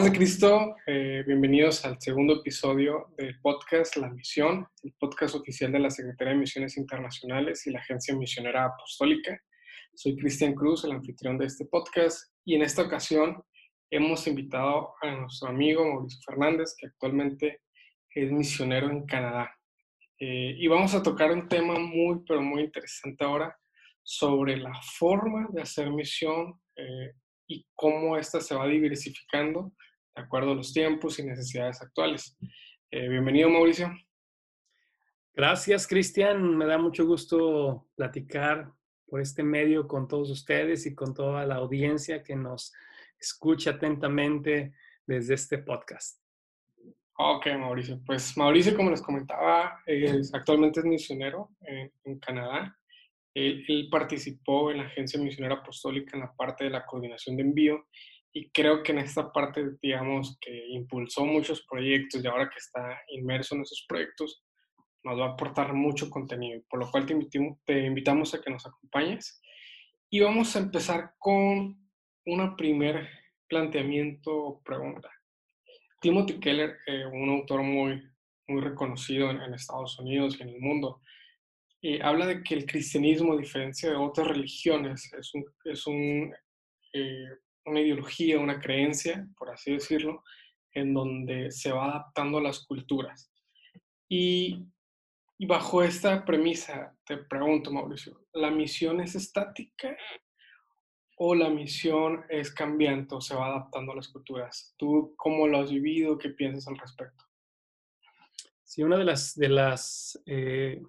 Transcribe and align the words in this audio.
Paz 0.00 0.10
de 0.10 0.16
Cristo, 0.16 0.76
eh, 0.86 1.22
bienvenidos 1.26 1.84
al 1.84 2.00
segundo 2.00 2.36
episodio 2.36 3.12
del 3.18 3.38
podcast 3.42 3.96
La 3.96 4.08
Misión, 4.08 4.66
el 4.82 4.94
podcast 4.94 5.34
oficial 5.34 5.70
de 5.72 5.78
la 5.78 5.90
Secretaría 5.90 6.32
de 6.32 6.38
Misiones 6.38 6.78
Internacionales 6.78 7.66
y 7.66 7.70
la 7.70 7.80
Agencia 7.80 8.16
Misionera 8.16 8.64
Apostólica. 8.64 9.38
Soy 9.92 10.16
Cristian 10.16 10.54
Cruz, 10.54 10.84
el 10.84 10.92
anfitrión 10.92 11.36
de 11.36 11.44
este 11.44 11.66
podcast, 11.66 12.32
y 12.46 12.54
en 12.54 12.62
esta 12.62 12.80
ocasión 12.80 13.42
hemos 13.90 14.26
invitado 14.26 14.94
a 15.02 15.10
nuestro 15.10 15.50
amigo 15.50 15.84
Mauricio 15.84 16.20
Fernández, 16.24 16.74
que 16.78 16.86
actualmente 16.86 17.60
es 18.14 18.32
misionero 18.32 18.88
en 18.88 19.04
Canadá. 19.04 19.54
Eh, 20.18 20.54
y 20.56 20.66
vamos 20.66 20.94
a 20.94 21.02
tocar 21.02 21.30
un 21.30 21.46
tema 21.46 21.78
muy, 21.78 22.22
pero 22.26 22.40
muy 22.40 22.62
interesante 22.62 23.22
ahora 23.22 23.54
sobre 24.02 24.56
la 24.56 24.72
forma 24.96 25.46
de 25.52 25.60
hacer 25.60 25.90
misión 25.90 26.58
eh, 26.74 27.12
y 27.46 27.66
cómo 27.74 28.16
ésta 28.16 28.40
se 28.40 28.54
va 28.54 28.66
diversificando 28.66 29.74
de 30.14 30.22
acuerdo 30.22 30.52
a 30.52 30.54
los 30.54 30.72
tiempos 30.72 31.18
y 31.18 31.24
necesidades 31.24 31.80
actuales. 31.82 32.36
Eh, 32.90 33.08
bienvenido, 33.08 33.48
Mauricio. 33.48 33.90
Gracias, 35.34 35.86
Cristian. 35.86 36.56
Me 36.56 36.66
da 36.66 36.78
mucho 36.78 37.06
gusto 37.06 37.88
platicar 37.94 38.72
por 39.06 39.20
este 39.20 39.42
medio 39.42 39.86
con 39.86 40.08
todos 40.08 40.30
ustedes 40.30 40.86
y 40.86 40.94
con 40.94 41.14
toda 41.14 41.46
la 41.46 41.56
audiencia 41.56 42.22
que 42.22 42.36
nos 42.36 42.72
escucha 43.18 43.70
atentamente 43.70 44.74
desde 45.06 45.34
este 45.34 45.58
podcast. 45.58 46.20
Ok, 47.16 47.46
Mauricio. 47.58 48.00
Pues 48.04 48.36
Mauricio, 48.36 48.74
como 48.74 48.90
les 48.90 49.02
comentaba, 49.02 49.82
actualmente 50.32 50.80
es 50.80 50.86
misionero 50.86 51.50
en 51.60 52.18
Canadá 52.18 52.76
él, 53.34 53.88
participó 53.90 54.70
en 54.70 54.78
la 54.78 54.84
Agencia 54.84 55.20
Misionera 55.20 55.56
Apostólica 55.56 56.16
en 56.16 56.20
la 56.20 56.32
parte 56.34 56.64
de 56.64 56.70
la 56.70 56.84
coordinación 56.84 57.36
de 57.36 57.42
envío 57.42 57.86
y 58.32 58.50
creo 58.50 58.82
que 58.82 58.92
en 58.92 58.98
esta 58.98 59.32
parte, 59.32 59.72
digamos, 59.82 60.38
que 60.40 60.68
impulsó 60.68 61.24
muchos 61.24 61.66
proyectos 61.68 62.22
y 62.22 62.26
ahora 62.26 62.48
que 62.48 62.58
está 62.58 63.00
inmerso 63.08 63.54
en 63.54 63.62
esos 63.62 63.84
proyectos, 63.88 64.44
nos 65.02 65.18
va 65.18 65.26
a 65.26 65.32
aportar 65.32 65.72
mucho 65.72 66.10
contenido, 66.10 66.62
por 66.68 66.80
lo 66.80 66.90
cual 66.90 67.06
te, 67.06 67.16
te 67.64 67.86
invitamos 67.86 68.34
a 68.34 68.40
que 68.40 68.50
nos 68.50 68.66
acompañes. 68.66 69.40
Y 70.10 70.20
vamos 70.20 70.54
a 70.54 70.60
empezar 70.60 71.14
con 71.18 71.76
una 72.26 72.56
primer 72.56 73.08
planteamiento 73.48 74.30
o 74.32 74.62
pregunta. 74.62 75.10
Timothy 76.00 76.38
Keller, 76.38 76.76
eh, 76.86 77.04
un 77.06 77.28
autor 77.30 77.62
muy, 77.62 78.02
muy 78.48 78.60
reconocido 78.60 79.30
en, 79.30 79.40
en 79.40 79.54
Estados 79.54 79.98
Unidos 79.98 80.36
y 80.38 80.42
en 80.42 80.50
el 80.50 80.60
mundo, 80.60 81.00
eh, 81.82 82.00
habla 82.02 82.26
de 82.26 82.42
que 82.42 82.54
el 82.54 82.66
cristianismo, 82.66 83.32
a 83.32 83.38
diferencia 83.38 83.90
de 83.90 83.96
otras 83.96 84.28
religiones, 84.28 85.10
es, 85.14 85.34
un, 85.34 85.44
es 85.64 85.86
un, 85.86 86.34
eh, 86.92 87.28
una 87.66 87.80
ideología, 87.80 88.38
una 88.38 88.60
creencia, 88.60 89.28
por 89.36 89.50
así 89.50 89.72
decirlo, 89.72 90.22
en 90.72 90.94
donde 90.94 91.50
se 91.50 91.72
va 91.72 91.90
adaptando 91.90 92.38
a 92.38 92.42
las 92.42 92.64
culturas. 92.66 93.32
Y, 94.08 94.66
bajo 95.38 95.82
esta 95.82 96.24
premisa, 96.24 96.96
te 97.04 97.16
pregunto, 97.16 97.72
Mauricio, 97.72 98.26
¿la 98.32 98.50
misión 98.50 99.00
es 99.00 99.14
estática 99.14 99.96
o 101.16 101.34
la 101.34 101.48
misión 101.48 102.24
es 102.28 102.52
cambiante 102.52 103.14
o 103.14 103.20
se 103.20 103.34
va 103.34 103.46
adaptando 103.46 103.92
a 103.92 103.96
las 103.96 104.08
culturas? 104.08 104.74
¿Tú 104.76 105.14
cómo 105.16 105.46
lo 105.46 105.58
has 105.58 105.70
vivido? 105.70 106.18
¿Qué 106.18 106.30
piensas 106.30 106.68
al 106.68 106.78
respecto? 106.78 107.24
Sí, 108.64 108.82
una 108.82 108.96
de 108.98 109.04
las, 109.04 109.34
de 109.34 109.48
las 109.48 110.22
eh, 110.26 110.80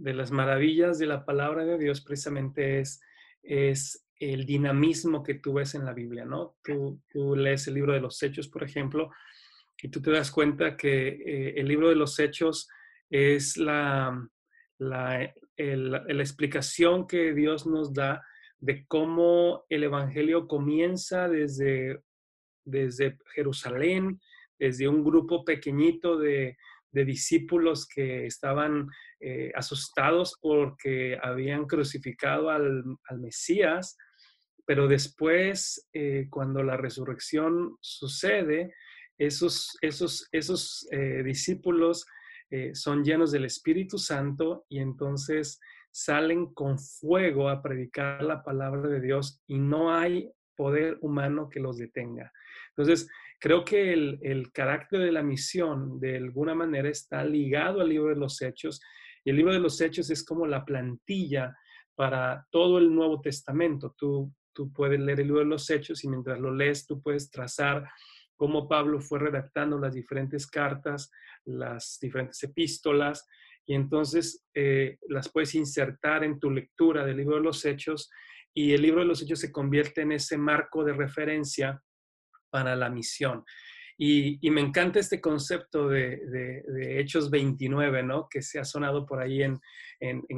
de 0.00 0.14
las 0.14 0.30
maravillas 0.30 0.98
de 0.98 1.06
la 1.06 1.24
palabra 1.26 1.64
de 1.64 1.78
Dios 1.78 2.00
precisamente 2.00 2.80
es, 2.80 3.02
es 3.42 4.06
el 4.20 4.46
dinamismo 4.46 5.22
que 5.22 5.34
tú 5.34 5.54
ves 5.54 5.74
en 5.74 5.84
la 5.84 5.92
Biblia, 5.92 6.24
¿no? 6.24 6.56
Tú, 6.62 7.00
lees 7.34 7.66
el 7.66 7.74
libro 7.74 7.92
de 7.92 8.00
los 8.00 8.22
Hechos, 8.22 8.48
por 8.48 8.62
ejemplo, 8.62 9.10
y 9.82 9.88
tú 9.88 10.00
te 10.00 10.10
das 10.10 10.30
cuenta 10.30 10.76
que 10.76 11.08
eh, 11.08 11.54
el 11.56 11.66
libro 11.66 11.88
de 11.88 11.96
los 11.96 12.18
Hechos 12.18 12.68
es 13.08 13.56
la, 13.56 14.28
la, 14.78 15.34
la 15.56 16.22
explicación 16.22 17.06
que 17.06 17.34
Dios 17.34 17.66
nos 17.66 17.92
da 17.92 18.22
de 18.58 18.84
cómo 18.86 19.64
el 19.68 19.84
Evangelio 19.84 20.46
comienza 20.46 21.28
desde, 21.28 22.02
desde 22.64 23.18
Jerusalén, 23.34 24.20
desde 24.58 24.86
un 24.86 25.02
grupo 25.02 25.44
pequeñito 25.44 26.18
de, 26.18 26.58
de 26.92 27.04
discípulos 27.04 27.86
que 27.86 28.26
estaban 28.26 28.88
eh, 29.20 29.52
asustados 29.54 30.36
porque 30.40 31.18
habían 31.22 31.66
crucificado 31.66 32.50
al, 32.50 32.84
Mesías, 33.18 33.96
pero 34.70 34.86
después, 34.86 35.88
eh, 35.92 36.28
cuando 36.30 36.62
la 36.62 36.76
resurrección 36.76 37.76
sucede, 37.80 38.72
esos, 39.18 39.76
esos, 39.80 40.28
esos 40.30 40.86
eh, 40.92 41.24
discípulos 41.24 42.06
son 42.72 43.02
llenos 43.02 43.32
del 43.32 43.46
Espíritu 43.46 43.98
Santo 43.98 44.64
y 44.68 44.78
entonces 44.78 45.60
salen 45.90 46.54
con 46.54 46.78
fuego 46.78 47.48
a 47.48 47.62
predicar 47.62 48.22
la 48.22 48.44
palabra 48.44 48.88
de 48.88 49.00
Dios 49.00 49.42
y 49.48 49.58
no 49.58 49.92
hay 49.92 50.30
poder 50.56 50.98
humano 51.00 51.48
que 51.48 51.58
los 51.58 51.76
detenga. 51.76 52.32
Entonces, 52.68 53.08
creo 53.40 53.64
que 53.64 53.92
el, 53.92 54.52
carácter 54.52 55.00
de 55.00 55.10
la 55.10 55.24
misión 55.24 55.98
de 55.98 56.18
alguna 56.18 56.54
manera 56.54 56.88
está 56.88 57.24
ligado 57.24 57.80
al 57.80 57.88
libro 57.88 58.10
de 58.10 58.20
los 58.20 58.40
hechos 58.40 58.80
y 59.24 59.30
el 59.30 59.36
libro 59.36 59.52
de 59.52 59.58
los 59.58 59.80
hechos 59.80 60.10
es 60.10 60.24
como 60.24 60.46
la 60.46 60.64
plantilla 60.64 61.56
para 61.96 62.46
todo 62.50 62.78
el 62.78 62.94
Nuevo 62.94 63.20
Testamento. 63.20 63.94
Tú, 63.98 64.32
tú 64.52 64.72
puedes 64.72 65.00
leer 65.00 65.20
el 65.20 65.26
libro 65.26 65.40
de 65.40 65.46
los 65.46 65.68
hechos 65.70 66.04
y 66.04 66.08
mientras 66.08 66.38
lo 66.38 66.54
lees 66.54 66.86
tú 66.86 67.00
puedes 67.02 67.30
trazar 67.30 67.88
cómo 68.36 68.68
Pablo 68.68 69.00
fue 69.00 69.18
redactando 69.18 69.78
las 69.78 69.94
diferentes 69.94 70.46
cartas, 70.46 71.10
las 71.44 71.98
diferentes 72.00 72.42
epístolas, 72.42 73.26
y 73.66 73.74
entonces 73.74 74.46
eh, 74.54 74.98
las 75.08 75.30
puedes 75.30 75.54
insertar 75.54 76.24
en 76.24 76.40
tu 76.40 76.50
lectura 76.50 77.04
del 77.04 77.18
libro 77.18 77.36
de 77.36 77.42
los 77.42 77.64
hechos 77.64 78.10
y 78.54 78.72
el 78.72 78.82
libro 78.82 79.00
de 79.00 79.06
los 79.06 79.22
hechos 79.22 79.40
se 79.40 79.52
convierte 79.52 80.00
en 80.00 80.12
ese 80.12 80.36
marco 80.38 80.84
de 80.84 80.92
referencia 80.92 81.82
para 82.50 82.74
la 82.74 82.90
misión. 82.90 83.44
Y, 84.02 84.50
me 84.50 84.62
encanta 84.62 84.98
este 84.98 85.20
concepto 85.20 85.86
de, 85.86 86.62
Hechos 86.98 87.28
29, 87.28 88.02
¿no? 88.02 88.28
Que 88.30 88.40
se 88.40 88.58
ha 88.58 88.64
sonado 88.64 89.04
por 89.04 89.20
ahí 89.20 89.42
en, 89.42 89.60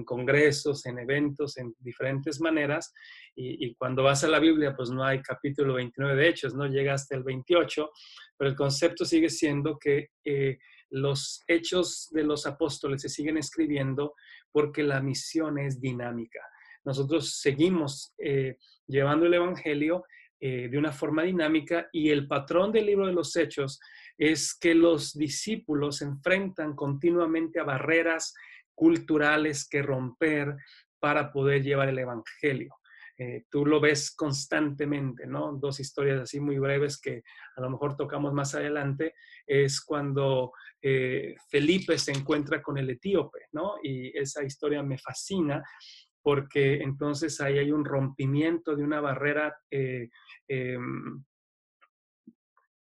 congresos, 0.05 0.85
en 0.87 0.99
eventos, 0.99 1.57
en 1.59 1.73
diferentes 1.79 2.41
maneras. 2.41 2.93
Y, 3.37 3.73
cuando 3.77 4.03
vas 4.03 4.25
a 4.25 4.29
la 4.29 4.41
Biblia, 4.41 4.75
pues 4.75 4.91
no 4.91 5.05
hay 5.05 5.23
capítulo 5.23 5.75
29 5.75 6.21
de 6.21 6.29
Hechos, 6.29 6.57
¿no? 6.57 6.67
Llega 6.67 6.95
hasta 6.95 7.15
el 7.15 7.23
28, 7.23 7.89
pero 8.37 8.51
el 8.51 8.57
concepto 8.57 9.05
sigue 9.05 9.31
siendo 9.31 9.79
que 9.79 10.09
eh, 10.25 10.59
los 10.91 11.45
hechos 11.47 12.09
de 12.11 12.25
los 12.25 12.47
apóstoles 12.47 13.01
se 13.01 13.09
siguen 13.09 13.37
escribiendo 13.37 14.15
porque 14.51 14.83
la 14.83 15.01
misión 15.01 15.61
es 15.61 15.81
dinámica. 15.81 16.41
Nosotros 16.85 17.39
seguimos 17.39 18.13
eh, 18.19 18.57
llevando 18.89 19.27
el 19.27 19.35
Evangelio 19.35 20.03
eh, 20.45 20.69
de 20.69 20.77
una 20.77 20.91
forma 20.91 21.23
dinámica 21.23 21.89
y 21.93 22.11
el 22.11 22.27
patrón 22.27 22.73
del 22.73 22.87
libro 22.87 23.07
de 23.07 23.13
los 23.13 23.37
hechos 23.37 23.79
es 24.19 24.59
que 24.59 24.75
los 24.75 25.13
discípulos 25.13 26.03
enfrentan 26.03 26.75
continuamente 26.75 27.61
a 27.61 27.65
barreras 27.65 28.35
culturales 28.75 29.69
que 29.69 29.83
romper 29.83 30.57
para 30.99 31.31
poder 31.31 31.63
llevar 31.63 31.91
el 31.91 32.01
Evangelio. 32.01 32.75
Eh, 33.17 33.45
tú 33.49 33.65
lo 33.65 33.79
ves 33.79 34.11
constantemente, 34.17 35.29
¿no? 35.29 35.53
Dos 35.53 35.79
historias 35.79 36.21
así 36.23 36.41
muy 36.41 36.59
breves 36.59 37.01
que 37.01 37.23
a 37.55 37.61
lo 37.61 37.71
mejor 37.71 37.95
tocamos 37.95 38.33
más 38.33 38.57
adelante, 38.57 39.15
es 39.47 39.81
cuando 39.81 40.55
eh, 40.81 41.37
Felipe 41.49 41.99
se 41.99 42.11
encuentra 42.11 42.61
con 42.61 42.79
el 42.79 42.91
etíope, 42.91 43.47
¿no? 43.53 43.75
Y 43.81 44.09
esa 44.19 44.43
historia 44.43 44.83
me 44.83 44.99
fascina 44.99 45.63
porque 46.23 46.83
entonces 46.83 47.41
ahí 47.41 47.59
hay 47.59 47.73
un 47.73 47.85
rompimiento 47.85 48.77
de 48.77 48.85
una 48.85 49.01
barrera 49.01 49.57
eh, 49.71 50.09
em, 50.49 51.25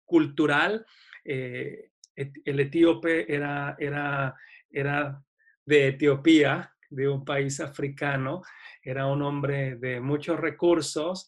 cultural. 0.05 0.85
Eh, 1.25 1.91
el 2.15 2.59
etíope 2.59 3.33
era, 3.33 3.75
era, 3.79 4.35
era 4.69 5.23
de 5.65 5.87
Etiopía, 5.87 6.71
de 6.89 7.07
un 7.07 7.23
país 7.23 7.59
africano, 7.59 8.41
era 8.83 9.07
un 9.07 9.21
hombre 9.21 9.77
de 9.77 10.01
muchos 10.01 10.39
recursos, 10.39 11.27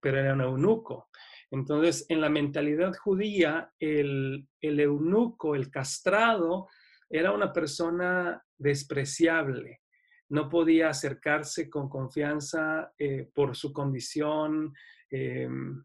pero 0.00 0.18
era 0.18 0.34
un 0.34 0.40
eunuco. 0.40 1.08
Entonces, 1.50 2.04
en 2.08 2.20
la 2.20 2.28
mentalidad 2.28 2.92
judía, 2.94 3.70
el, 3.78 4.48
el 4.60 4.80
eunuco, 4.80 5.54
el 5.54 5.70
castrado, 5.70 6.68
era 7.08 7.32
una 7.32 7.52
persona 7.52 8.42
despreciable, 8.58 9.82
no 10.28 10.48
podía 10.48 10.88
acercarse 10.88 11.70
con 11.70 11.88
confianza 11.88 12.92
eh, 12.98 13.28
por 13.34 13.56
su 13.56 13.72
condición 13.72 14.74
em, 15.10 15.84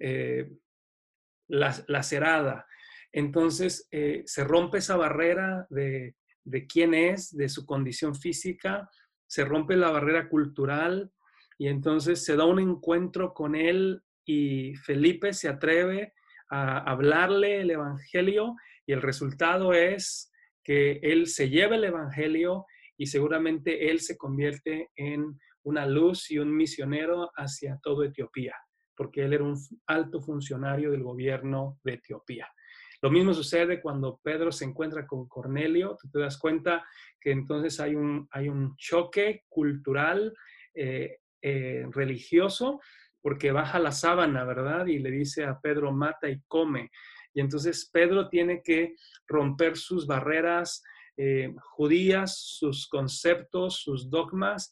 eh, 0.00 0.50
lacerada. 1.48 2.66
Entonces 3.12 3.88
eh, 3.90 4.22
se 4.26 4.44
rompe 4.44 4.78
esa 4.78 4.96
barrera 4.96 5.66
de, 5.70 6.16
de 6.44 6.66
quién 6.66 6.94
es, 6.94 7.34
de 7.36 7.48
su 7.48 7.64
condición 7.64 8.14
física, 8.14 8.88
se 9.26 9.44
rompe 9.44 9.76
la 9.76 9.90
barrera 9.90 10.28
cultural 10.28 11.12
y 11.58 11.68
entonces 11.68 12.24
se 12.24 12.36
da 12.36 12.44
un 12.44 12.60
encuentro 12.60 13.34
con 13.34 13.54
él 13.54 14.02
y 14.24 14.74
Felipe 14.76 15.32
se 15.32 15.48
atreve 15.48 16.14
a 16.50 16.78
hablarle 16.78 17.60
el 17.60 17.70
Evangelio 17.70 18.56
y 18.86 18.92
el 18.92 19.02
resultado 19.02 19.72
es 19.72 20.32
que 20.64 21.00
él 21.02 21.26
se 21.26 21.48
lleva 21.48 21.76
el 21.76 21.84
Evangelio 21.84 22.66
y 22.98 23.06
seguramente 23.06 23.90
él 23.90 24.00
se 24.00 24.18
convierte 24.18 24.90
en 24.96 25.38
una 25.62 25.86
luz 25.86 26.30
y 26.30 26.38
un 26.38 26.54
misionero 26.54 27.30
hacia 27.36 27.78
todo 27.82 28.02
Etiopía, 28.02 28.54
porque 28.96 29.24
él 29.24 29.32
era 29.32 29.44
un 29.44 29.56
alto 29.86 30.20
funcionario 30.20 30.90
del 30.90 31.02
gobierno 31.02 31.78
de 31.84 31.94
Etiopía. 31.94 32.48
Lo 33.00 33.10
mismo 33.10 33.32
sucede 33.32 33.80
cuando 33.80 34.20
Pedro 34.22 34.50
se 34.50 34.64
encuentra 34.64 35.06
con 35.06 35.28
Cornelio, 35.28 35.96
tú 36.00 36.10
te 36.10 36.18
das 36.18 36.36
cuenta 36.36 36.84
que 37.20 37.30
entonces 37.30 37.78
hay 37.78 37.94
un, 37.94 38.26
hay 38.32 38.48
un 38.48 38.74
choque 38.76 39.44
cultural, 39.48 40.34
eh, 40.74 41.18
eh, 41.40 41.86
religioso, 41.92 42.80
porque 43.20 43.52
baja 43.52 43.78
la 43.78 43.92
sábana, 43.92 44.44
¿verdad? 44.44 44.86
Y 44.86 44.98
le 44.98 45.12
dice 45.12 45.44
a 45.44 45.60
Pedro, 45.60 45.92
mata 45.92 46.28
y 46.28 46.40
come. 46.48 46.90
Y 47.32 47.40
entonces 47.40 47.88
Pedro 47.92 48.28
tiene 48.28 48.62
que 48.64 48.96
romper 49.28 49.76
sus 49.76 50.06
barreras 50.06 50.82
eh, 51.20 51.52
judías, 51.60 52.38
sus 52.38 52.88
conceptos, 52.88 53.80
sus 53.82 54.08
dogmas, 54.08 54.70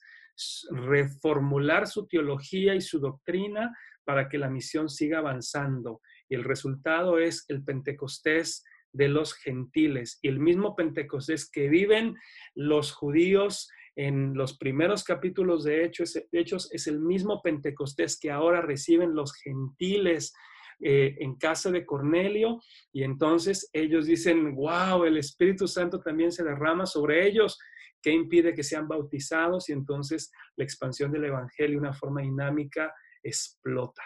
reformular 0.71 1.89
su 1.89 2.07
teología 2.07 2.77
y 2.77 2.81
su 2.81 3.01
doctrina 3.01 3.77
para 4.05 4.29
que 4.29 4.39
la 4.39 4.49
misión 4.49 4.89
siga 4.89 5.19
avanzando. 5.19 6.01
Y 6.29 6.37
el 6.37 6.45
resultado 6.45 7.19
es 7.19 7.45
el 7.49 7.65
Pentecostés 7.65 8.63
de 8.93 9.09
los 9.09 9.35
gentiles. 9.35 10.21
Y 10.23 10.29
el 10.29 10.39
mismo 10.39 10.77
Pentecostés 10.77 11.51
que 11.51 11.69
viven 11.69 12.15
los 12.55 12.93
judíos 12.93 13.69
en 13.97 14.35
los 14.35 14.57
primeros 14.57 15.03
capítulos 15.03 15.65
de 15.65 15.85
Hechos, 15.85 16.17
Hechos 16.31 16.73
es 16.73 16.87
el 16.87 17.01
mismo 17.01 17.43
Pentecostés 17.43 18.21
que 18.21 18.31
ahora 18.31 18.61
reciben 18.61 19.15
los 19.15 19.35
gentiles 19.35 20.33
eh, 20.81 21.17
en 21.21 21.37
casa 21.37 21.71
de 21.71 21.87
Cornelio 21.87 22.61
y 22.93 23.03
entonces 23.03 23.71
ellos 23.73 24.07
dicen, 24.07 24.55
wow, 24.55 25.05
el 25.05 25.17
Espíritu 25.17 25.67
Santo 25.67 26.01
también 26.01 26.31
se 26.33 26.45
derrama 26.45 26.85
sobre 26.85 27.27
ellos. 27.27 27.59
¿Qué 28.03 28.13
impide 28.13 28.55
que 28.55 28.63
sean 28.63 28.87
bautizados? 28.87 29.69
Y 29.69 29.73
entonces 29.73 30.31
la 30.57 30.65
expansión 30.65 31.11
del 31.11 31.25
Evangelio 31.25 31.79
una 31.79 31.95
forma 31.95 32.21
dinámica 32.21 32.95
explota. 33.23 34.03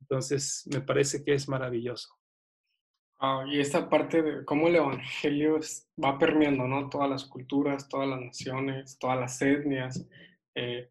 Entonces, 0.00 0.68
me 0.72 0.82
parece 0.82 1.24
que 1.24 1.32
es 1.32 1.48
maravilloso. 1.48 2.08
y 3.46 3.58
esta 3.58 3.88
parte 3.88 4.22
de 4.22 4.44
cómo 4.44 4.68
el 4.68 4.76
Evangelio 4.76 5.58
va 6.02 6.18
permeando, 6.18 6.68
¿no? 6.68 6.90
Todas 6.90 7.08
las 7.08 7.24
culturas, 7.24 7.88
todas 7.88 8.08
las 8.08 8.20
naciones, 8.20 8.98
todas 8.98 9.18
las 9.18 9.40
etnias. 9.40 10.06
Eh, 10.54 10.90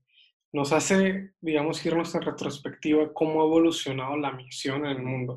nos 0.54 0.72
hace, 0.72 1.34
digamos, 1.42 1.86
irnos 1.86 2.14
en 2.16 2.22
retrospectiva 2.22 3.12
cómo 3.14 3.42
ha 3.42 3.46
evolucionado 3.46 4.16
la 4.18 4.32
misión 4.32 4.86
en 4.86 4.98
el 4.98 5.04
mundo 5.04 5.36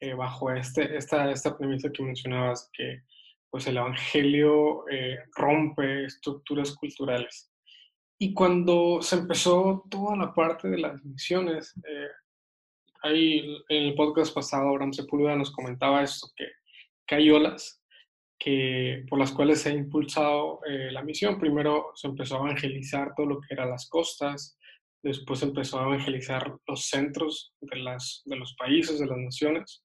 eh, 0.00 0.14
bajo 0.14 0.50
este, 0.52 0.96
esta, 0.96 1.30
esta 1.30 1.58
premisa 1.58 1.90
que 1.92 2.02
mencionabas, 2.02 2.70
que 2.72 3.02
pues 3.50 3.66
el 3.66 3.76
Evangelio 3.76 4.88
eh, 4.88 5.18
rompe 5.36 6.04
estructuras 6.04 6.74
culturales. 6.74 7.52
Y 8.18 8.32
cuando 8.32 9.02
se 9.02 9.16
empezó 9.16 9.84
toda 9.90 10.16
la 10.16 10.32
parte 10.32 10.68
de 10.68 10.78
las 10.78 11.04
misiones, 11.04 11.74
ahí 13.02 13.40
en 13.68 13.82
el 13.88 13.94
podcast 13.94 14.32
pasado 14.32 14.68
Abraham 14.68 14.92
Sepúlveda 14.92 15.36
nos 15.36 15.50
comentaba 15.50 16.02
esto, 16.02 16.28
que, 16.36 16.46
que 17.06 17.16
hay 17.16 17.30
olas 17.30 17.83
que, 18.38 19.04
por 19.08 19.18
las 19.18 19.32
cuales 19.32 19.62
se 19.62 19.70
ha 19.70 19.74
impulsado 19.74 20.60
eh, 20.68 20.90
la 20.92 21.02
misión. 21.02 21.38
Primero 21.38 21.92
se 21.94 22.08
empezó 22.08 22.36
a 22.36 22.40
evangelizar 22.40 23.12
todo 23.16 23.26
lo 23.26 23.40
que 23.40 23.54
eran 23.54 23.70
las 23.70 23.88
costas, 23.88 24.58
después 25.02 25.40
se 25.40 25.46
empezó 25.46 25.78
a 25.78 25.84
evangelizar 25.84 26.54
los 26.66 26.86
centros 26.86 27.54
de, 27.60 27.76
las, 27.78 28.22
de 28.24 28.36
los 28.36 28.54
países, 28.56 28.98
de 28.98 29.06
las 29.06 29.18
naciones. 29.18 29.84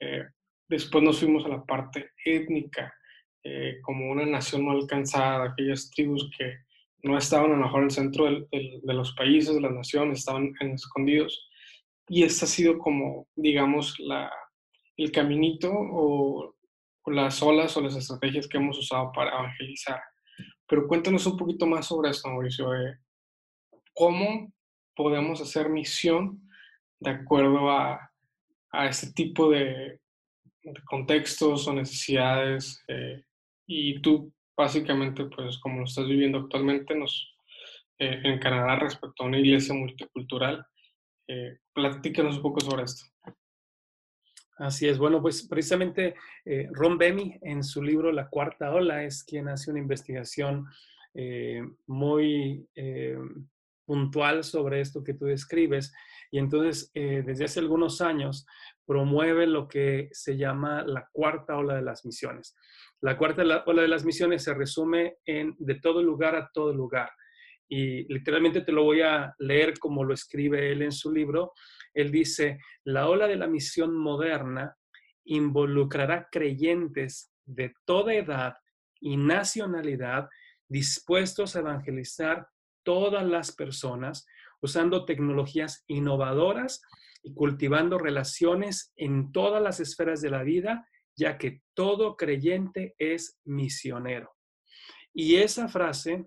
Eh, 0.00 0.24
después 0.68 1.02
nos 1.02 1.18
fuimos 1.20 1.44
a 1.44 1.48
la 1.48 1.64
parte 1.64 2.10
étnica, 2.24 2.92
eh, 3.44 3.78
como 3.82 4.10
una 4.10 4.26
nación 4.26 4.64
no 4.64 4.72
alcanzada, 4.72 5.50
aquellas 5.50 5.90
tribus 5.90 6.30
que 6.36 6.54
no 7.04 7.16
estaban 7.16 7.52
a 7.52 7.56
lo 7.56 7.62
mejor 7.62 7.80
en 7.80 7.84
el 7.84 7.90
centro 7.92 8.24
de 8.24 8.94
los 8.94 9.14
países, 9.14 9.54
de 9.54 9.60
las 9.60 9.72
naciones, 9.72 10.18
estaban 10.18 10.52
en 10.60 10.72
escondidos 10.72 11.48
y 12.08 12.22
este 12.22 12.44
ha 12.44 12.48
sido 12.48 12.78
como, 12.78 13.28
digamos, 13.36 13.98
la, 14.00 14.30
el 14.96 15.12
caminito 15.12 15.70
o, 15.72 16.54
las 17.10 17.42
olas 17.42 17.76
o 17.76 17.80
las 17.80 17.96
estrategias 17.96 18.48
que 18.48 18.58
hemos 18.58 18.78
usado 18.78 19.12
para 19.12 19.30
evangelizar. 19.30 20.00
Pero 20.66 20.86
cuéntanos 20.86 21.26
un 21.26 21.36
poquito 21.36 21.66
más 21.66 21.86
sobre 21.86 22.10
esto, 22.10 22.28
Mauricio. 22.28 22.68
¿Cómo 23.94 24.52
podemos 24.94 25.40
hacer 25.40 25.68
misión 25.68 26.42
de 27.00 27.10
acuerdo 27.10 27.70
a, 27.70 28.10
a 28.70 28.86
este 28.86 29.12
tipo 29.12 29.50
de, 29.50 30.00
contextos 30.84 31.66
o 31.66 31.72
necesidades? 31.72 32.84
Eh, 32.88 33.24
y 33.66 34.00
tú, 34.00 34.32
básicamente, 34.56 35.24
pues 35.24 35.58
como 35.58 35.80
lo 35.80 35.84
estás 35.84 36.06
viviendo 36.06 36.38
actualmente 36.38 36.94
nos, 36.94 37.34
eh, 37.98 38.20
en 38.24 38.38
Canadá 38.38 38.76
respecto 38.76 39.22
a 39.22 39.26
una 39.26 39.38
iglesia 39.38 39.74
multicultural, 39.74 40.64
eh, 41.26 41.58
un 41.76 42.42
poco 42.42 42.60
sobre 42.60 42.84
esto. 42.84 43.04
Así 44.58 44.88
es, 44.88 44.98
bueno, 44.98 45.22
pues 45.22 45.46
precisamente 45.46 46.16
eh, 46.44 46.68
Ron 46.72 46.98
Bemi 46.98 47.38
en 47.42 47.62
su 47.62 47.80
libro 47.80 48.10
La 48.10 48.28
Cuarta 48.28 48.72
Ola 48.72 49.04
es 49.04 49.22
quien 49.22 49.48
hace 49.48 49.70
una 49.70 49.78
investigación 49.78 50.66
eh, 51.14 51.62
muy 51.86 52.66
eh, 52.74 53.16
puntual 53.84 54.42
sobre 54.42 54.80
esto 54.80 55.04
que 55.04 55.14
tú 55.14 55.26
describes 55.26 55.94
y 56.30 56.38
entonces 56.38 56.90
desde 56.92 57.46
hace 57.46 57.60
algunos 57.60 58.02
años 58.02 58.46
promueve 58.84 59.46
lo 59.46 59.66
que 59.66 60.10
se 60.12 60.36
llama 60.36 60.82
la 60.82 61.08
cuarta 61.10 61.56
ola 61.56 61.76
de 61.76 61.80
las 61.80 62.04
misiones. 62.04 62.54
La 63.00 63.16
cuarta 63.16 63.42
ola 63.64 63.80
de 63.80 63.88
las 63.88 64.04
misiones 64.04 64.44
se 64.44 64.52
resume 64.52 65.16
en 65.24 65.56
de 65.58 65.76
todo 65.76 66.02
lugar 66.02 66.36
a 66.36 66.50
todo 66.52 66.74
lugar 66.74 67.10
y 67.68 68.10
literalmente 68.12 68.62
te 68.62 68.72
lo 68.72 68.84
voy 68.84 69.02
a 69.02 69.34
leer 69.38 69.78
como 69.78 70.04
lo 70.04 70.14
escribe 70.14 70.72
él 70.72 70.82
en 70.82 70.92
su 70.92 71.12
libro. 71.12 71.52
Él 71.94 72.10
dice, 72.10 72.58
la 72.84 73.08
ola 73.08 73.26
de 73.26 73.36
la 73.36 73.46
misión 73.46 73.96
moderna 73.96 74.76
involucrará 75.24 76.28
creyentes 76.30 77.32
de 77.44 77.74
toda 77.84 78.14
edad 78.14 78.54
y 79.00 79.16
nacionalidad 79.16 80.28
dispuestos 80.68 81.56
a 81.56 81.60
evangelizar 81.60 82.48
todas 82.82 83.26
las 83.26 83.52
personas 83.52 84.26
usando 84.60 85.04
tecnologías 85.04 85.84
innovadoras 85.86 86.82
y 87.22 87.34
cultivando 87.34 87.98
relaciones 87.98 88.92
en 88.96 89.32
todas 89.32 89.62
las 89.62 89.80
esferas 89.80 90.20
de 90.20 90.30
la 90.30 90.42
vida, 90.42 90.86
ya 91.16 91.38
que 91.38 91.62
todo 91.74 92.16
creyente 92.16 92.94
es 92.98 93.38
misionero. 93.44 94.34
Y 95.12 95.36
esa 95.36 95.68
frase 95.68 96.26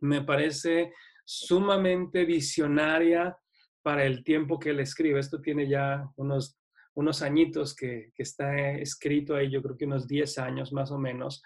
me 0.00 0.22
parece 0.22 0.92
sumamente 1.24 2.24
visionaria 2.24 3.36
para 3.82 4.04
el 4.04 4.24
tiempo 4.24 4.58
que 4.58 4.70
él 4.70 4.80
escribe. 4.80 5.20
Esto 5.20 5.40
tiene 5.40 5.68
ya 5.68 6.08
unos, 6.16 6.58
unos 6.94 7.22
añitos 7.22 7.74
que, 7.74 8.12
está 8.16 8.72
escrito 8.72 9.34
ahí, 9.34 9.50
yo 9.50 9.62
creo 9.62 9.76
que 9.76 9.86
unos 9.86 10.06
10 10.06 10.38
años 10.38 10.72
más 10.72 10.90
o 10.90 10.98
menos, 10.98 11.42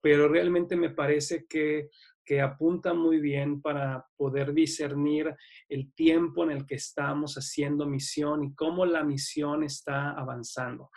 pero 0.00 0.28
realmente 0.28 0.76
me 0.76 0.90
parece 0.90 1.46
que, 1.48 1.90
que 2.24 2.40
apunta 2.40 2.94
muy 2.94 3.20
bien 3.20 3.60
para 3.60 4.06
poder 4.16 4.52
discernir 4.52 5.34
el 5.68 5.92
tiempo 5.94 6.44
en 6.44 6.50
el 6.50 6.66
que 6.66 6.76
estamos 6.76 7.34
haciendo 7.34 7.86
misión 7.86 8.44
y 8.44 8.54
cómo 8.54 8.86
la 8.86 9.04
misión 9.04 9.62
está 9.64 10.12
avanzando. 10.12 10.90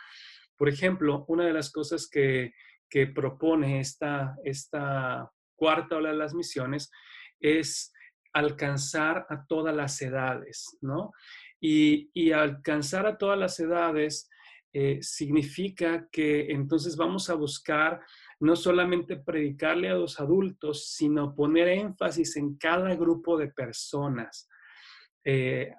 Por 0.55 0.69
ejemplo, 0.69 1.25
una 1.27 1.45
de 1.45 1.53
las 1.53 1.71
cosas 1.71 2.09
que, 2.09 2.53
que 2.89 3.07
propone 3.07 3.79
esta, 3.79 4.35
esta 4.43 5.31
cuarta 5.55 5.97
ola 5.97 6.09
de 6.09 6.17
las 6.17 6.33
misiones 6.33 6.91
es 7.39 7.93
alcanzar 8.33 9.25
a 9.29 9.45
todas 9.45 9.75
las 9.75 10.01
edades, 10.01 10.77
¿no? 10.81 11.11
Y, 11.61 12.31
alcanzar 12.31 13.05
a 13.05 13.17
todas 13.17 13.37
las 13.37 13.59
edades 13.59 14.29
eh, 14.71 14.99
significa 15.01 16.07
que 16.11 16.51
entonces 16.51 16.95
vamos 16.95 17.29
a 17.29 17.33
buscar 17.33 18.01
no 18.39 18.55
solamente 18.55 19.17
predicarle 19.17 19.89
a 19.89 19.95
los 19.95 20.19
adultos, 20.19 20.93
sino 20.93 21.35
poner 21.35 21.67
énfasis 21.69 22.37
en 22.37 22.55
cada 22.57 22.95
grupo 22.95 23.37
de 23.37 23.47
personas 23.49 24.47
eh, 25.25 25.71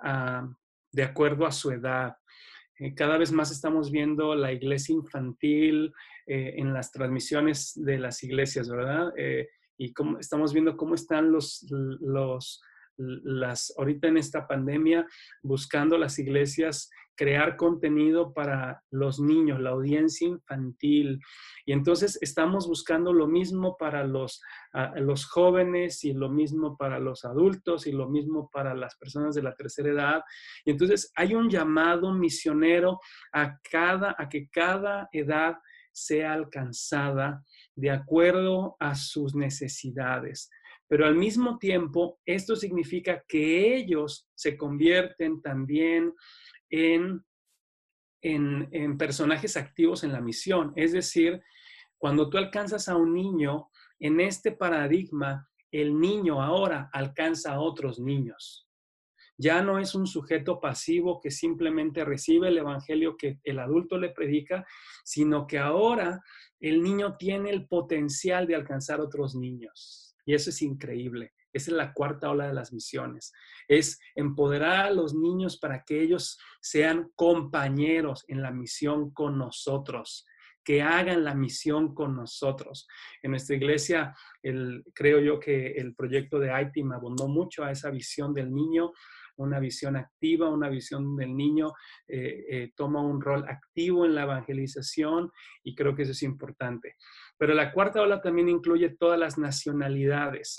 de 0.93 1.03
acuerdo 1.03 1.47
a 1.47 1.53
su 1.53 1.71
edad. 1.71 2.17
Eh, 2.79 2.95
cada 2.95 3.17
vez 3.17 3.33
más 3.33 3.51
estamos 3.51 3.91
viendo 3.91 4.35
la 4.35 4.53
iglesia 4.53 4.95
infantil 4.95 5.93
en 6.27 6.73
las 6.73 6.93
transmisiones 6.93 7.73
de 7.75 7.99
las 7.99 8.23
iglesias, 8.23 8.69
¿verdad? 8.69 9.13
Y 9.81 9.95
estamos 10.21 10.53
viendo 10.53 10.77
cómo 10.77 10.95
están 10.95 11.33
los, 11.33 11.67
los, 11.71 12.61
las, 12.99 13.73
ahorita 13.79 14.09
en 14.09 14.19
esta 14.19 14.47
pandemia, 14.47 15.07
buscando 15.43 15.97
las 15.97 16.19
iglesias 16.19 16.91
crear 17.17 17.57
contenido 17.57 18.35
para 18.35 18.83
los 18.91 19.21
niños, 19.21 19.59
la 19.59 19.71
audiencia 19.71 20.29
infantil. 20.29 21.19
Y 21.65 21.73
entonces 21.73 22.19
estamos 22.21 22.67
buscando 22.69 23.15
lo 23.15 23.27
mismo 23.27 23.77
para 23.79 24.05
los, 24.05 24.43
los 24.97 25.27
jóvenes 25.27 26.05
y 26.05 26.13
lo 26.13 26.29
mismo 26.29 26.77
para 26.77 26.99
los 26.99 27.25
adultos 27.25 27.87
y 27.87 27.93
lo 27.93 28.09
mismo 28.11 28.51
para 28.53 28.75
las 28.75 28.97
personas 28.97 29.35
de 29.35 29.43
la 29.43 29.55
tercera 29.55 29.91
edad. 29.91 30.23
Y 30.67 30.73
entonces 30.73 31.11
hay 31.15 31.35
un 31.35 31.49
llamado 31.49 32.13
misionero 32.13 33.01
a, 33.33 33.59
cada, 33.71 34.15
a 34.19 34.29
que 34.29 34.49
cada 34.51 35.09
edad 35.13 35.57
sea 35.93 36.33
alcanzada 36.33 37.43
de 37.81 37.91
acuerdo 37.91 38.77
a 38.79 38.95
sus 38.95 39.35
necesidades. 39.35 40.51
Pero 40.87 41.07
al 41.07 41.15
mismo 41.15 41.59
tiempo, 41.59 42.19
esto 42.27 42.57
significa 42.57 43.25
que 43.27 43.77
ellos 43.77 44.29
se 44.35 44.57
convierten 44.57 45.41
también 45.41 46.13
en, 46.69 47.25
en, 48.23 48.99
personajes 48.99 49.57
activos 49.57 50.05
en 50.05 50.13
la 50.13 50.21
misión. 50.21 50.73
Es 50.77 50.93
decir, 50.93 51.41
cuando 51.97 52.29
tú 52.29 52.39
alcanzas 52.39 52.89
a 52.89 52.97
un 52.97 53.15
niño, 53.15 53.71
en 53.99 54.21
este 54.21 54.53
paradigma, 54.53 55.49
el 55.71 55.99
niño 55.99 56.43
ahora 56.43 56.91
alcanza 56.93 57.53
a 57.53 57.61
otros 57.61 58.01
niños. 58.01 58.70
Ya 59.41 59.63
no 59.63 59.79
es 59.79 59.95
un 59.95 60.07
sujeto 60.07 60.61
pasivo 60.61 61.19
que 61.19 61.31
simplemente 61.31 62.05
recibe 62.05 62.49
el 62.49 62.59
evangelio 62.59 63.17
que 63.17 63.39
el 63.43 63.59
adulto 63.59 63.97
le 63.97 64.11
predica, 64.11 64.67
sino 65.03 65.47
que 65.47 65.59
ahora 65.59 66.21
el 66.61 66.83
niño 66.83 67.17
tiene 67.17 67.49
el 67.49 67.67
potencial 67.67 68.47
de 68.47 68.55
alcanzar 68.55 69.01
otros 69.01 69.35
niños. 69.35 70.15
Y 70.27 70.35
eso 70.35 70.51
es 70.51 70.61
increíble. 70.61 71.33
Esa 71.55 71.71
es 71.71 71.77
la 71.79 71.95
cuarta 71.95 72.29
ola 72.29 72.49
de 72.49 72.53
las 72.53 72.71
misiones. 72.71 73.33
Es 73.67 73.99
empoderar 74.15 74.85
a 74.85 74.91
los 74.91 75.15
niños 75.15 75.59
para 75.59 75.85
que 75.85 76.03
ellos 76.03 76.39
sean 76.61 77.11
compañeros 77.17 78.27
en 78.29 78.43
la 78.43 78.51
misión 78.51 79.11
con 79.11 79.39
nosotros, 79.39 80.27
que 80.63 80.83
hagan 80.83 81.25
la 81.25 81.35
misión 81.35 81.95
con 81.95 82.15
nosotros. 82.15 82.87
En 83.23 83.31
nuestra 83.31 83.57
iglesia, 83.57 84.15
creo 84.93 85.19
yo 85.21 85.41
que 85.41 85.69
el 85.69 85.95
proyecto 85.95 86.39
de 86.39 86.51
me 86.85 86.95
abundó 86.95 87.27
mucho 87.27 87.65
a 87.65 87.71
esa 87.71 87.89
visión 87.89 88.35
del 88.35 88.53
niño 88.53 88.93
una 89.43 89.59
visión 89.59 89.97
activa, 89.97 90.49
una 90.49 90.69
visión 90.69 91.17
del 91.17 91.37
niño, 91.37 91.73
eh, 92.07 92.45
eh, 92.49 92.73
toma 92.77 93.01
un 93.03 93.21
rol 93.21 93.45
activo 93.49 94.05
en 94.05 94.15
la 94.15 94.23
evangelización 94.23 95.31
y 95.63 95.75
creo 95.75 95.95
que 95.95 96.03
eso 96.03 96.13
es 96.13 96.23
importante. 96.23 96.97
Pero 97.39 97.55
la 97.55 97.73
cuarta 97.73 98.03
ola 98.03 98.21
también 98.21 98.49
incluye 98.49 98.97
todas 98.99 99.19
las 99.19 99.39
nacionalidades 99.39 100.57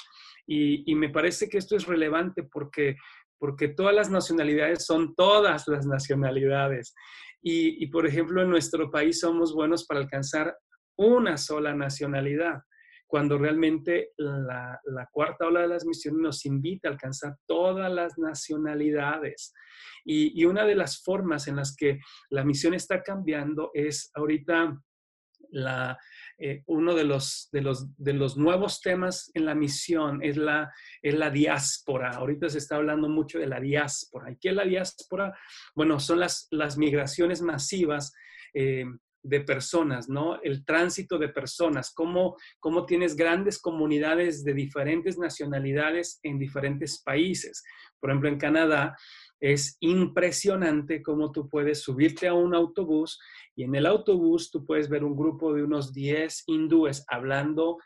y, 0.48 0.96
me 0.96 1.10
parece 1.10 1.48
que 1.48 1.58
esto 1.58 1.76
es 1.76 1.86
relevante 1.86 2.44
porque, 2.44 2.98
porque 3.38 3.70
todas 3.70 3.96
las 3.96 4.10
nacionalidades 4.10 4.86
son 4.86 5.16
todas 5.16 5.68
las 5.68 5.86
nacionalidades. 5.86 6.94
Y, 7.44 7.88
por 7.88 8.06
ejemplo, 8.06 8.42
en 8.42 8.50
nuestro 8.50 8.92
país 8.92 9.20
somos 9.20 9.54
buenos 9.54 9.86
para 9.86 10.00
alcanzar 10.00 10.56
una 10.96 11.38
sola 11.38 11.74
nacionalidad 11.74 12.62
cuando 13.12 13.38
realmente 13.38 14.12
la, 14.16 14.80
cuarta 15.12 15.46
ola 15.46 15.60
de 15.60 15.68
las 15.68 15.86
misiones 15.86 16.22
nos 16.22 16.46
invita 16.46 16.88
a 16.88 16.92
alcanzar 16.94 17.36
todas 17.46 17.92
las 17.92 18.18
nacionalidades. 18.18 19.54
Y, 20.06 20.46
una 20.46 20.64
de 20.64 20.76
las 20.76 21.04
formas 21.04 21.50
en 21.50 21.58
las 21.58 21.76
que 21.76 22.00
la 22.30 22.46
misión 22.46 22.74
está 22.74 23.04
cambiando 23.04 23.70
es 23.74 24.12
ahorita 24.14 24.82
la, 25.50 26.00
eh, 26.38 26.64
uno 26.68 26.96
de 26.96 27.04
los, 27.04 27.50
de, 27.52 27.60
los, 27.60 27.94
de 27.98 28.14
los 28.14 28.38
nuevos 28.38 28.80
temas 28.80 29.30
en 29.34 29.46
la 29.46 29.56
misión 29.56 30.24
es 30.24 30.38
la, 30.38 30.72
es 31.02 31.14
la 31.14 31.30
diáspora. 31.30 32.12
Ahorita 32.12 32.48
se 32.48 32.60
está 32.60 32.78
hablando 32.78 33.10
mucho 33.10 33.40
de 33.40 33.48
la 33.48 33.60
diáspora. 33.60 34.32
¿Y 34.32 34.38
qué 34.38 34.50
es 34.52 34.56
la 34.56 34.64
diáspora? 34.64 35.38
Bueno, 35.76 36.00
son 36.00 36.22
las, 36.22 36.48
las 36.52 36.78
migraciones 36.78 37.42
masivas. 37.42 38.14
Eh, 38.54 38.86
de 39.24 39.42
personas, 39.42 40.10
¿no? 40.10 40.42
El 40.42 40.66
tránsito 40.66 41.18
de 41.18 41.30
personas, 41.30 41.94
cómo, 41.94 42.36
cómo 42.60 42.86
tienes 42.86 43.16
grandes 43.16 43.60
comunidades 43.60 44.44
de 44.44 44.54
diferentes 44.54 45.18
nacionalidades 45.18 46.20
en 46.24 46.40
diferentes 46.40 47.02
países. 47.04 47.64
Por 48.00 48.10
ejemplo, 48.10 48.30
en 48.30 48.40
Canadá 48.40 48.98
es 49.40 49.78
impresionante 49.80 51.02
cómo 51.02 51.32
tú 51.32 51.50
puedes 51.50 51.82
subirte 51.82 52.28
a 52.28 52.34
un 52.34 52.54
autobús 52.54 53.20
y 53.56 53.64
en 53.64 53.76
el 53.76 53.86
autobús 53.86 54.52
tú 54.52 54.66
puedes 54.66 54.90
ver 54.90 55.04
un 55.04 55.16
grupo 55.16 55.54
de 55.54 55.64
unos 55.64 55.94
10 55.94 56.44
hindúes 56.48 57.04
hablando 57.08 57.78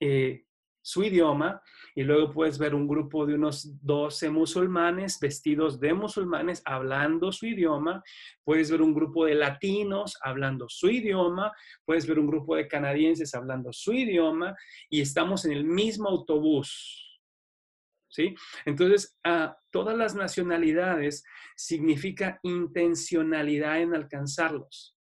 eh, 0.00 0.45
su 0.86 1.02
idioma 1.02 1.60
y 1.96 2.04
luego 2.04 2.30
puedes 2.30 2.58
ver 2.58 2.72
un 2.72 2.86
grupo 2.86 3.26
de 3.26 3.34
unos 3.34 3.84
12 3.84 4.30
musulmanes 4.30 5.18
vestidos 5.18 5.80
de 5.80 5.92
musulmanes 5.92 6.62
hablando 6.64 7.32
su 7.32 7.46
idioma, 7.46 8.04
puedes 8.44 8.70
ver 8.70 8.80
un 8.80 8.94
grupo 8.94 9.24
de 9.24 9.34
latinos 9.34 10.16
hablando 10.22 10.66
su 10.68 10.88
idioma, 10.88 11.50
puedes 11.84 12.06
ver 12.06 12.20
un 12.20 12.28
grupo 12.28 12.54
de 12.54 12.68
canadienses 12.68 13.34
hablando 13.34 13.72
su 13.72 13.94
idioma 13.94 14.54
y 14.88 15.00
estamos 15.00 15.44
en 15.44 15.52
el 15.54 15.64
mismo 15.64 16.08
autobús. 16.08 17.02
¿Sí? 18.08 18.36
Entonces, 18.64 19.18
a 19.24 19.58
todas 19.72 19.96
las 19.98 20.14
nacionalidades 20.14 21.24
significa 21.56 22.38
intencionalidad 22.44 23.80
en 23.80 23.92
alcanzarlos. 23.92 24.95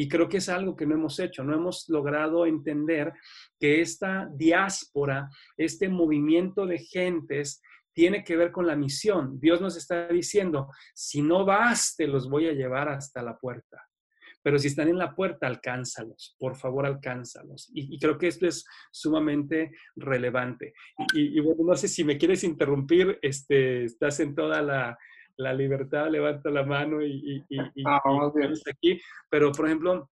Y 0.00 0.08
creo 0.08 0.28
que 0.28 0.36
es 0.36 0.48
algo 0.48 0.76
que 0.76 0.86
no 0.86 0.94
hemos 0.94 1.18
hecho, 1.18 1.42
no 1.42 1.52
hemos 1.52 1.88
logrado 1.88 2.46
entender 2.46 3.12
que 3.58 3.80
esta 3.80 4.28
diáspora, 4.32 5.28
este 5.56 5.88
movimiento 5.88 6.66
de 6.66 6.78
gentes, 6.78 7.60
tiene 7.92 8.22
que 8.22 8.36
ver 8.36 8.52
con 8.52 8.64
la 8.64 8.76
misión. 8.76 9.40
Dios 9.40 9.60
nos 9.60 9.76
está 9.76 10.06
diciendo, 10.06 10.70
si 10.94 11.20
no 11.20 11.44
vas, 11.44 11.96
te 11.96 12.06
los 12.06 12.30
voy 12.30 12.46
a 12.46 12.52
llevar 12.52 12.88
hasta 12.88 13.24
la 13.24 13.36
puerta. 13.36 13.88
Pero 14.40 14.60
si 14.60 14.68
están 14.68 14.86
en 14.86 14.98
la 14.98 15.16
puerta, 15.16 15.48
alcánzalos, 15.48 16.36
por 16.38 16.54
favor, 16.54 16.86
alcánzalos. 16.86 17.68
Y, 17.74 17.98
creo 17.98 18.18
que 18.18 18.28
esto 18.28 18.46
es 18.46 18.64
sumamente 18.92 19.72
relevante. 19.96 20.74
Y, 21.12 21.40
bueno, 21.40 21.64
no 21.66 21.74
sé 21.74 21.88
si 21.88 22.04
me 22.04 22.18
quieres 22.18 22.44
interrumpir, 22.44 23.18
este, 23.20 23.82
estás 23.82 24.20
en 24.20 24.36
toda 24.36 24.62
la, 24.62 24.96
la 25.38 25.52
libertad, 25.52 26.10
levanta 26.10 26.50
la 26.50 26.64
mano 26.64 27.00
y, 27.00 27.44
y, 27.48 27.58
ah, 27.86 28.02
aquí. 28.70 29.00
Pero, 29.30 29.52
por 29.52 29.66
ejemplo, 29.66 30.10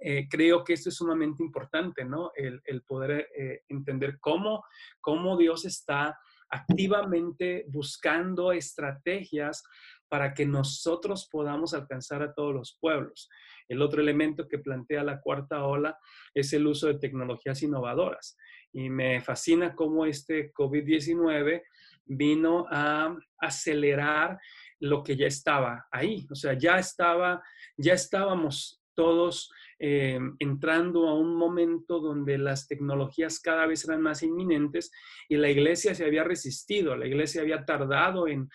eh, 0.00 0.26
creo 0.28 0.62
que 0.62 0.74
esto 0.74 0.90
es 0.90 0.96
sumamente 0.96 1.42
importante, 1.42 2.04
¿no? 2.04 2.32
El, 2.34 2.60
el 2.64 2.82
poder 2.82 3.28
eh, 3.36 3.62
entender 3.68 4.18
cómo, 4.20 4.64
cómo 5.00 5.36
Dios 5.36 5.64
está 5.64 6.18
activamente 6.50 7.64
buscando 7.68 8.52
estrategias 8.52 9.64
para 10.08 10.34
que 10.34 10.46
nosotros 10.46 11.28
podamos 11.30 11.74
alcanzar 11.74 12.22
a 12.22 12.34
todos 12.34 12.54
los 12.54 12.76
pueblos. 12.80 13.28
El 13.68 13.82
otro 13.82 14.00
elemento 14.00 14.46
que 14.48 14.58
plantea 14.58 15.02
la 15.02 15.20
cuarta 15.20 15.64
ola 15.64 15.98
es 16.34 16.52
el 16.52 16.66
uso 16.66 16.86
de 16.86 16.98
tecnologías 16.98 17.62
innovadoras. 17.62 18.36
Y 18.72 18.90
me 18.90 19.20
fascina 19.20 19.74
cómo 19.74 20.06
este 20.06 20.52
COVID-19 20.52 21.62
vino 22.06 22.66
a 22.70 23.16
acelerar 23.38 24.38
lo 24.80 25.02
que 25.02 25.16
ya 25.16 25.26
estaba 25.26 25.86
ahí. 25.90 26.26
O 26.30 26.34
sea, 26.34 26.54
ya 26.54 26.78
estaba, 26.78 27.42
ya 27.76 27.94
estábamos 27.94 28.82
todos 28.94 29.50
eh, 29.78 30.18
entrando 30.38 31.06
a 31.06 31.14
un 31.14 31.36
momento 31.36 32.00
donde 32.00 32.38
las 32.38 32.66
tecnologías 32.66 33.40
cada 33.40 33.66
vez 33.66 33.84
eran 33.84 34.00
más 34.00 34.22
inminentes 34.22 34.90
y 35.28 35.36
la 35.36 35.50
iglesia 35.50 35.94
se 35.94 36.06
había 36.06 36.24
resistido, 36.24 36.96
la 36.96 37.06
iglesia 37.06 37.42
había 37.42 37.66
tardado 37.66 38.26
en, 38.26 38.48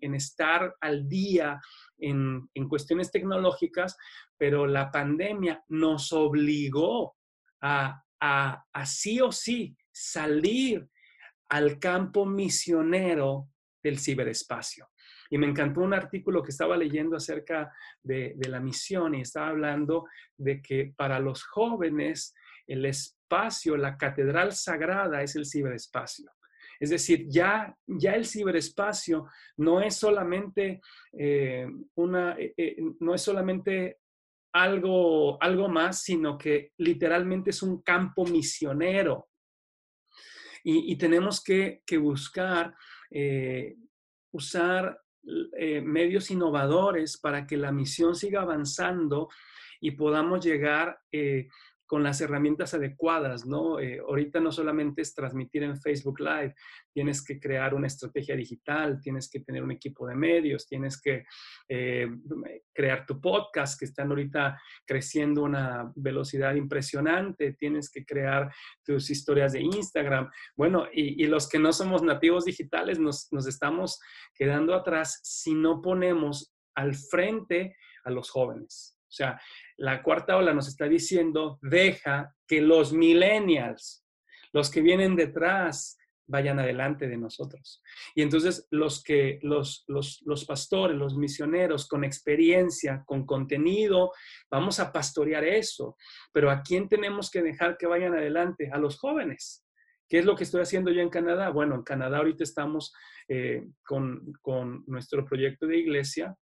estar 0.00 0.74
al 0.80 1.08
día 1.08 1.60
en, 1.96 2.48
cuestiones 2.68 3.12
tecnológicas, 3.12 3.96
pero 4.36 4.66
la 4.66 4.90
pandemia 4.90 5.62
nos 5.68 6.12
obligó 6.12 7.14
a, 7.62 8.02
a, 8.20 8.64
a 8.72 8.86
sí 8.86 9.20
o 9.20 9.30
sí 9.30 9.76
salir 9.92 10.88
al 11.48 11.78
campo 11.78 12.26
misionero 12.26 13.48
del 13.82 13.98
ciberespacio. 13.98 14.88
Y 15.30 15.38
me 15.38 15.46
encantó 15.46 15.80
un 15.80 15.94
artículo 15.94 16.42
que 16.42 16.50
estaba 16.50 16.76
leyendo 16.76 17.16
acerca 17.16 17.72
de, 18.02 18.36
la 18.48 18.60
misión 18.60 19.14
y 19.14 19.22
estaba 19.22 19.48
hablando 19.48 20.06
de 20.36 20.60
que 20.62 20.92
para 20.96 21.18
los 21.18 21.44
jóvenes 21.44 22.34
el 22.66 22.86
espacio, 22.86 23.76
la 23.76 23.96
catedral 23.96 24.52
sagrada 24.52 25.22
es 25.22 25.36
el 25.36 25.46
ciberespacio. 25.46 26.30
Es 26.80 26.90
decir, 26.90 27.26
ya, 27.28 27.74
ya 27.86 28.14
el 28.14 28.26
ciberespacio 28.26 29.26
no 29.56 29.80
es 29.80 29.96
solamente 29.96 30.80
eh, 31.12 31.66
una, 31.94 32.36
eh, 32.38 32.54
eh, 32.56 32.76
no 33.00 33.14
es 33.14 33.22
solamente 33.22 33.98
algo, 34.52 35.42
algo 35.42 35.68
más, 35.68 36.02
sino 36.02 36.38
que 36.38 36.72
literalmente 36.78 37.50
es 37.50 37.62
un 37.62 37.82
campo 37.82 38.24
misionero 38.24 39.28
y, 40.66 40.96
tenemos 40.96 41.44
que, 41.44 41.82
buscar 41.98 42.74
eh, 43.10 43.76
usar 44.32 44.98
eh, 45.58 45.82
medios 45.82 46.30
innovadores 46.30 47.18
para 47.18 47.46
que 47.46 47.58
la 47.58 47.70
misión 47.70 48.16
siga 48.16 48.40
avanzando 48.40 49.28
y 49.80 49.90
podamos 49.90 50.42
llegar 50.42 50.98
eh, 51.12 51.48
con 51.86 52.02
las 52.02 52.20
herramientas 52.20 52.74
adecuadas, 52.74 53.44
¿no? 53.44 53.78
Eh, 53.78 53.98
ahorita 53.98 54.40
no 54.40 54.50
solamente 54.50 55.02
es 55.02 55.14
transmitir 55.14 55.62
en 55.62 55.80
Facebook 55.80 56.20
Live, 56.20 56.54
tienes 56.92 57.24
que 57.24 57.38
crear 57.38 57.74
una 57.74 57.86
estrategia 57.86 58.36
digital, 58.36 59.00
tienes 59.00 59.28
que 59.28 59.40
tener 59.40 59.62
un 59.62 59.70
equipo 59.70 60.06
de 60.06 60.14
medios, 60.14 60.66
tienes 60.66 61.00
que 61.00 61.24
eh, 61.68 62.08
crear 62.72 63.04
tu 63.06 63.20
podcast, 63.20 63.78
que 63.78 63.84
están 63.84 64.08
ahorita 64.08 64.60
creciendo 64.86 65.42
a 65.42 65.44
una 65.44 65.92
velocidad 65.94 66.54
impresionante, 66.54 67.52
tienes 67.52 67.90
que 67.90 68.04
crear 68.04 68.52
tus 68.84 69.10
historias 69.10 69.52
de 69.52 69.60
Instagram. 69.60 70.30
Bueno, 70.56 70.86
y, 70.92 71.24
los 71.24 71.48
que 71.48 71.58
no 71.58 71.72
somos 71.72 72.02
nativos 72.02 72.44
digitales 72.44 72.98
nos, 72.98 73.32
nos 73.32 73.46
estamos 73.46 73.98
quedando 74.34 74.74
atrás 74.74 75.20
si 75.22 75.54
no 75.54 75.80
ponemos 75.80 76.54
al 76.74 76.94
frente 76.94 77.76
a 78.04 78.10
los 78.10 78.30
jóvenes. 78.30 78.93
O 79.14 79.16
sea, 79.16 79.40
la 79.76 80.02
cuarta 80.02 80.36
ola 80.36 80.52
nos 80.52 80.66
está 80.66 80.88
diciendo, 80.88 81.60
deja 81.62 82.34
que 82.48 82.60
los 82.60 82.92
millennials, 82.92 84.04
los 84.52 84.70
que 84.70 84.80
vienen 84.80 85.14
detrás, 85.14 85.96
vayan 86.26 86.58
adelante 86.58 87.06
de 87.06 87.16
nosotros. 87.16 87.80
Y 88.16 88.22
entonces 88.22 88.66
los 88.72 89.04
que 89.04 89.38
los, 89.42 89.84
los, 89.86 90.20
los, 90.24 90.44
pastores, 90.44 90.96
los 90.96 91.16
misioneros 91.16 91.86
con 91.86 92.02
experiencia, 92.02 93.04
con 93.06 93.24
contenido, 93.24 94.10
vamos 94.50 94.80
a 94.80 94.90
pastorear 94.92 95.44
eso. 95.44 95.96
Pero 96.32 96.50
¿a 96.50 96.62
quién 96.62 96.88
tenemos 96.88 97.30
que 97.30 97.42
dejar 97.42 97.76
que 97.76 97.86
vayan 97.86 98.14
adelante? 98.14 98.68
A 98.72 98.78
los 98.78 98.98
jóvenes. 98.98 99.64
¿Qué 100.08 100.18
es 100.18 100.24
lo 100.24 100.34
que 100.34 100.42
estoy 100.42 100.62
haciendo 100.62 100.90
yo 100.90 101.02
en 101.02 101.10
Canadá? 101.10 101.50
Bueno, 101.50 101.76
en 101.76 101.82
Canadá 101.82 102.18
ahorita 102.18 102.42
estamos 102.42 102.92
eh, 103.28 103.64
con, 103.84 104.32
con 104.40 104.82
nuestro 104.88 105.24
proyecto 105.24 105.68
de 105.68 105.78
iglesia, 105.78 106.34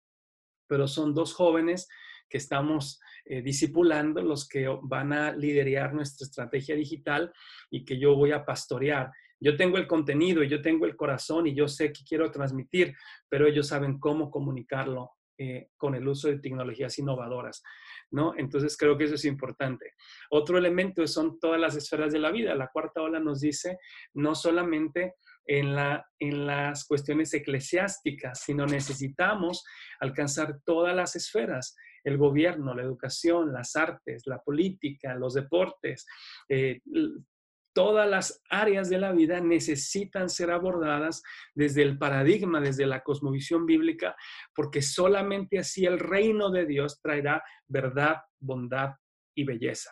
pero 0.66 0.88
son 0.88 1.14
dos 1.14 1.34
jóvenes 1.34 1.86
que 2.32 2.38
estamos 2.38 2.98
eh, 3.26 3.42
discipulando, 3.42 4.22
los 4.22 4.48
que 4.48 4.66
van 4.84 5.12
a 5.12 5.32
liderar 5.32 5.92
nuestra 5.92 6.24
estrategia 6.24 6.74
digital 6.74 7.30
y 7.70 7.84
que 7.84 7.98
yo 7.98 8.16
voy 8.16 8.32
a 8.32 8.46
pastorear. 8.46 9.10
Yo 9.38 9.54
tengo 9.54 9.76
el 9.76 9.86
contenido 9.86 10.42
y 10.42 10.48
yo 10.48 10.62
tengo 10.62 10.86
el 10.86 10.96
corazón 10.96 11.46
y 11.46 11.54
yo 11.54 11.68
sé 11.68 11.92
que 11.92 12.04
quiero 12.08 12.30
transmitir, 12.30 12.94
pero 13.28 13.46
ellos 13.46 13.68
saben 13.68 13.98
cómo 13.98 14.30
comunicarlo 14.30 15.10
eh, 15.36 15.68
con 15.76 15.94
el 15.94 16.08
uso 16.08 16.28
de 16.28 16.38
tecnologías 16.38 16.98
innovadoras. 16.98 17.62
¿No? 18.10 18.32
Entonces 18.36 18.78
creo 18.78 18.96
que 18.96 19.04
eso 19.04 19.16
es 19.16 19.26
importante. 19.26 19.92
Otro 20.30 20.56
elemento 20.56 21.06
son 21.06 21.38
todas 21.38 21.60
las 21.60 21.76
esferas 21.76 22.12
de 22.12 22.18
la 22.18 22.30
vida. 22.30 22.54
La 22.54 22.68
cuarta 22.72 23.02
ola 23.02 23.20
nos 23.20 23.40
dice 23.40 23.78
no 24.14 24.34
solamente 24.34 25.16
en, 25.46 25.74
la, 25.74 26.06
en 26.18 26.46
las 26.46 26.86
cuestiones 26.86 27.34
eclesiásticas, 27.34 28.40
sino 28.42 28.64
necesitamos 28.64 29.64
alcanzar 30.00 30.60
todas 30.64 30.94
las 30.96 31.14
esferas 31.16 31.76
el 32.04 32.18
gobierno, 32.18 32.74
la 32.74 32.82
educación, 32.82 33.52
las 33.52 33.76
artes, 33.76 34.26
la 34.26 34.40
política, 34.40 35.14
los 35.14 35.34
deportes, 35.34 36.06
eh, 36.48 36.80
todas 37.72 38.08
las 38.08 38.42
áreas 38.50 38.88
de 38.88 38.98
la 38.98 39.12
vida 39.12 39.40
necesitan 39.40 40.28
ser 40.28 40.50
abordadas 40.50 41.22
desde 41.54 41.82
el 41.82 41.98
paradigma, 41.98 42.60
desde 42.60 42.86
la 42.86 43.02
cosmovisión 43.02 43.66
bíblica, 43.66 44.14
porque 44.54 44.82
solamente 44.82 45.58
así 45.58 45.86
el 45.86 45.98
reino 45.98 46.50
de 46.50 46.66
Dios 46.66 47.00
traerá 47.00 47.42
verdad, 47.66 48.16
bondad 48.38 48.90
y 49.34 49.44
belleza. 49.44 49.90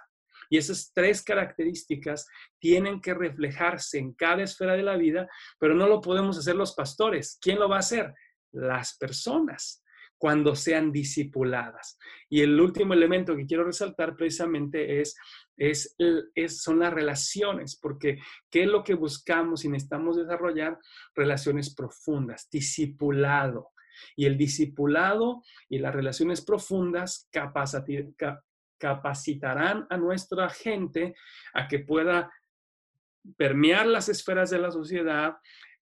Y 0.51 0.59
esas 0.59 0.93
tres 0.93 1.23
características 1.23 2.27
tienen 2.59 3.01
que 3.01 3.15
reflejarse 3.15 3.99
en 3.99 4.15
cada 4.15 4.43
esfera 4.43 4.75
de 4.75 4.83
la 4.83 4.97
vida, 4.97 5.29
pero 5.59 5.75
no 5.75 5.87
lo 5.87 6.01
podemos 6.01 6.37
hacer 6.39 6.57
los 6.57 6.75
pastores. 6.75 7.39
¿Quién 7.41 7.59
lo 7.59 7.69
va 7.69 7.77
a 7.77 7.81
hacer? 7.81 8.13
Las 8.53 8.97
personas 8.99 9.83
cuando 10.21 10.55
sean 10.55 10.93
discipuladas. 10.93 11.99
Y 12.29 12.43
el 12.43 12.61
último 12.61 12.93
elemento 12.93 13.35
que 13.35 13.47
quiero 13.47 13.65
resaltar 13.65 14.17
precisamente 14.17 15.01
es, 15.01 15.17
es, 15.57 15.97
son 16.63 16.81
las 16.81 16.93
relaciones, 16.93 17.79
porque 17.81 18.19
¿qué 18.51 18.65
es 18.65 18.69
lo 18.69 18.85
que 18.85 18.93
buscamos 18.93 19.65
y 19.65 19.71
necesitamos 19.71 20.19
desarrollar? 20.19 20.79
Relaciones 21.15 21.75
profundas, 21.75 22.51
discipulado. 22.51 23.71
Y 24.15 24.27
el 24.27 24.37
discipulado 24.37 25.43
y 25.71 25.79
las 25.79 25.95
relaciones 25.95 26.45
profundas 26.45 27.27
capacitarán 28.79 29.87
a 29.89 29.97
nuestra 29.97 30.51
gente 30.51 31.15
a 31.55 31.67
que 31.67 31.79
pueda 31.79 32.31
permear 33.39 33.87
las 33.87 34.11
esferas 34.11 34.51
de 34.51 34.59
la 34.59 34.71
sociedad 34.71 35.39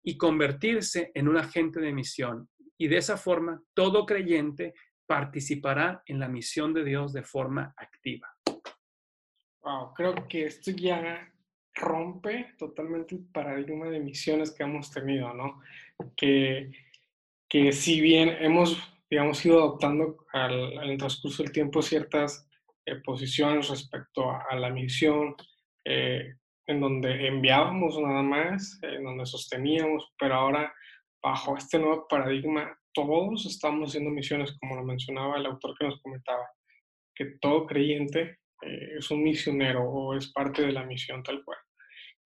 y 0.02 0.18
convertirse 0.18 1.12
en 1.14 1.28
un 1.28 1.38
agente 1.38 1.80
de 1.80 1.94
misión 1.94 2.46
y 2.78 2.88
de 2.88 2.96
esa 2.96 3.16
forma 3.16 3.62
todo 3.74 4.06
creyente 4.06 4.74
participará 5.06 6.02
en 6.06 6.20
la 6.20 6.28
misión 6.28 6.72
de 6.72 6.84
Dios 6.84 7.12
de 7.12 7.22
forma 7.22 7.74
activa. 7.76 8.28
Wow, 9.62 9.92
creo 9.94 10.28
que 10.28 10.46
esto 10.46 10.70
ya 10.70 11.32
rompe 11.74 12.54
totalmente 12.58 13.14
el 13.14 13.24
paradigma 13.26 13.86
de 13.86 14.00
misiones 14.00 14.52
que 14.52 14.62
hemos 14.62 14.90
tenido, 14.90 15.32
¿no? 15.34 15.60
Que, 16.16 16.70
que 17.48 17.72
si 17.72 18.00
bien 18.00 18.28
hemos, 18.40 18.78
digamos, 19.10 19.44
ido 19.44 19.58
adoptando 19.58 20.26
al, 20.32 20.78
al 20.78 20.96
transcurso 20.96 21.42
del 21.42 21.52
tiempo 21.52 21.82
ciertas 21.82 22.48
eh, 22.88 22.96
posiciones 23.04 23.68
respecto 23.68 24.30
a, 24.30 24.54
la 24.56 24.70
misión, 24.70 25.34
eh, 25.84 26.34
en 26.66 26.80
donde 26.80 27.26
enviábamos 27.26 27.98
nada 27.98 28.22
más, 28.22 28.78
en 28.82 29.04
donde 29.04 29.26
sosteníamos, 29.26 30.10
pero 30.18 30.34
ahora 30.36 30.72
bajo 31.22 31.56
este 31.56 31.78
nuevo 31.78 32.06
paradigma, 32.08 32.76
todos 32.92 33.46
estamos 33.46 33.90
haciendo 33.90 34.10
misiones, 34.10 34.56
como 34.58 34.76
lo 34.76 34.84
mencionaba 34.84 35.36
el 35.36 35.46
autor 35.46 35.76
que 35.78 35.86
nos 35.86 36.00
comentaba, 36.00 36.46
que 37.14 37.36
todo 37.40 37.66
creyente 37.66 38.38
eh, 38.62 38.96
es 38.98 39.10
un 39.10 39.22
misionero 39.22 39.82
o 39.84 40.14
es 40.14 40.32
parte 40.32 40.62
de 40.62 40.72
la 40.72 40.84
misión 40.84 41.22
tal 41.22 41.44
cual. 41.44 41.58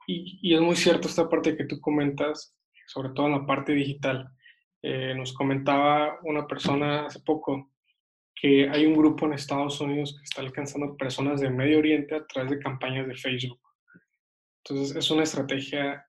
Y, 0.06 0.38
y, 0.42 0.54
es 0.54 0.60
muy 0.60 0.76
cierto 0.76 1.08
esta 1.08 1.28
parte 1.28 1.56
que 1.56 1.64
tú 1.64 1.80
comentas, 1.80 2.56
sobre 2.86 3.10
todo 3.10 3.26
en 3.26 3.32
la 3.32 3.46
parte 3.46 3.72
digital. 3.72 4.28
Eh, 4.82 5.14
nos 5.14 5.32
comentaba 5.32 6.18
una 6.24 6.46
persona 6.46 7.06
hace 7.06 7.20
poco 7.20 7.70
que 8.34 8.68
hay 8.68 8.84
un 8.84 8.96
grupo 8.96 9.26
en 9.26 9.34
Estados 9.34 9.80
Unidos 9.80 10.16
que 10.16 10.24
está 10.24 10.40
alcanzando 10.40 10.96
personas 10.96 11.40
de 11.40 11.50
Medio 11.50 11.78
Oriente 11.78 12.16
a 12.16 12.26
través 12.26 12.50
de 12.50 12.58
campañas 12.58 13.06
de 13.06 13.14
Facebook. 13.14 13.60
Entonces 14.64 14.96
es 14.96 15.10
una 15.10 15.22
estrategia 15.22 16.04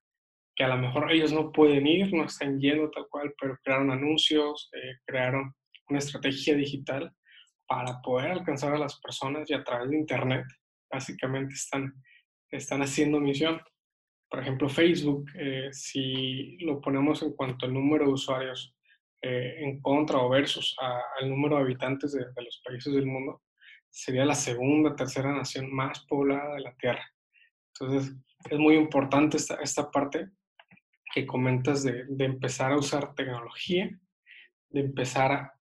que 0.55 0.63
a 0.63 0.67
lo 0.67 0.77
mejor 0.77 1.11
ellos 1.11 1.33
no 1.33 1.51
pueden 1.51 1.87
ir, 1.87 2.13
no 2.13 2.25
están 2.25 2.59
yendo 2.59 2.89
tal 2.91 3.07
cual, 3.09 3.33
pero 3.39 3.57
crearon 3.63 3.91
anuncios, 3.91 4.69
eh, 4.73 4.97
crearon 5.05 5.53
una 5.89 5.99
estrategia 5.99 6.55
digital 6.55 7.11
para 7.67 8.01
poder 8.01 8.31
alcanzar 8.31 8.73
a 8.73 8.77
las 8.77 8.99
personas 8.99 9.49
y 9.49 9.53
a 9.53 9.63
través 9.63 9.89
de 9.89 9.97
Internet 9.97 10.45
básicamente 10.91 11.55
están, 11.55 11.91
están 12.51 12.81
haciendo 12.81 13.19
misión. 13.19 13.61
Por 14.29 14.39
ejemplo, 14.39 14.69
Facebook, 14.69 15.25
eh, 15.35 15.69
si 15.71 16.57
lo 16.59 16.81
ponemos 16.81 17.21
en 17.23 17.33
cuanto 17.33 17.65
al 17.65 17.73
número 17.73 18.05
de 18.05 18.13
usuarios 18.13 18.75
eh, 19.21 19.55
en 19.59 19.81
contra 19.81 20.19
o 20.19 20.29
versus 20.29 20.75
al 21.19 21.29
número 21.29 21.55
de 21.55 21.63
habitantes 21.63 22.11
de, 22.13 22.19
de 22.19 22.43
los 22.43 22.61
países 22.63 22.93
del 22.93 23.05
mundo, 23.05 23.41
sería 23.89 24.25
la 24.25 24.35
segunda, 24.35 24.95
tercera 24.95 25.31
nación 25.31 25.73
más 25.73 26.05
poblada 26.07 26.55
de 26.55 26.61
la 26.61 26.75
Tierra. 26.75 27.05
Entonces, 27.73 28.15
es 28.49 28.59
muy 28.59 28.75
importante 28.75 29.37
esta, 29.37 29.55
esta 29.55 29.89
parte 29.89 30.29
que 31.13 31.27
comentas 31.27 31.83
de, 31.83 32.05
de 32.07 32.25
empezar 32.25 32.71
a 32.71 32.77
usar 32.77 33.13
tecnología, 33.13 33.87
de 34.69 34.81
empezar 34.81 35.51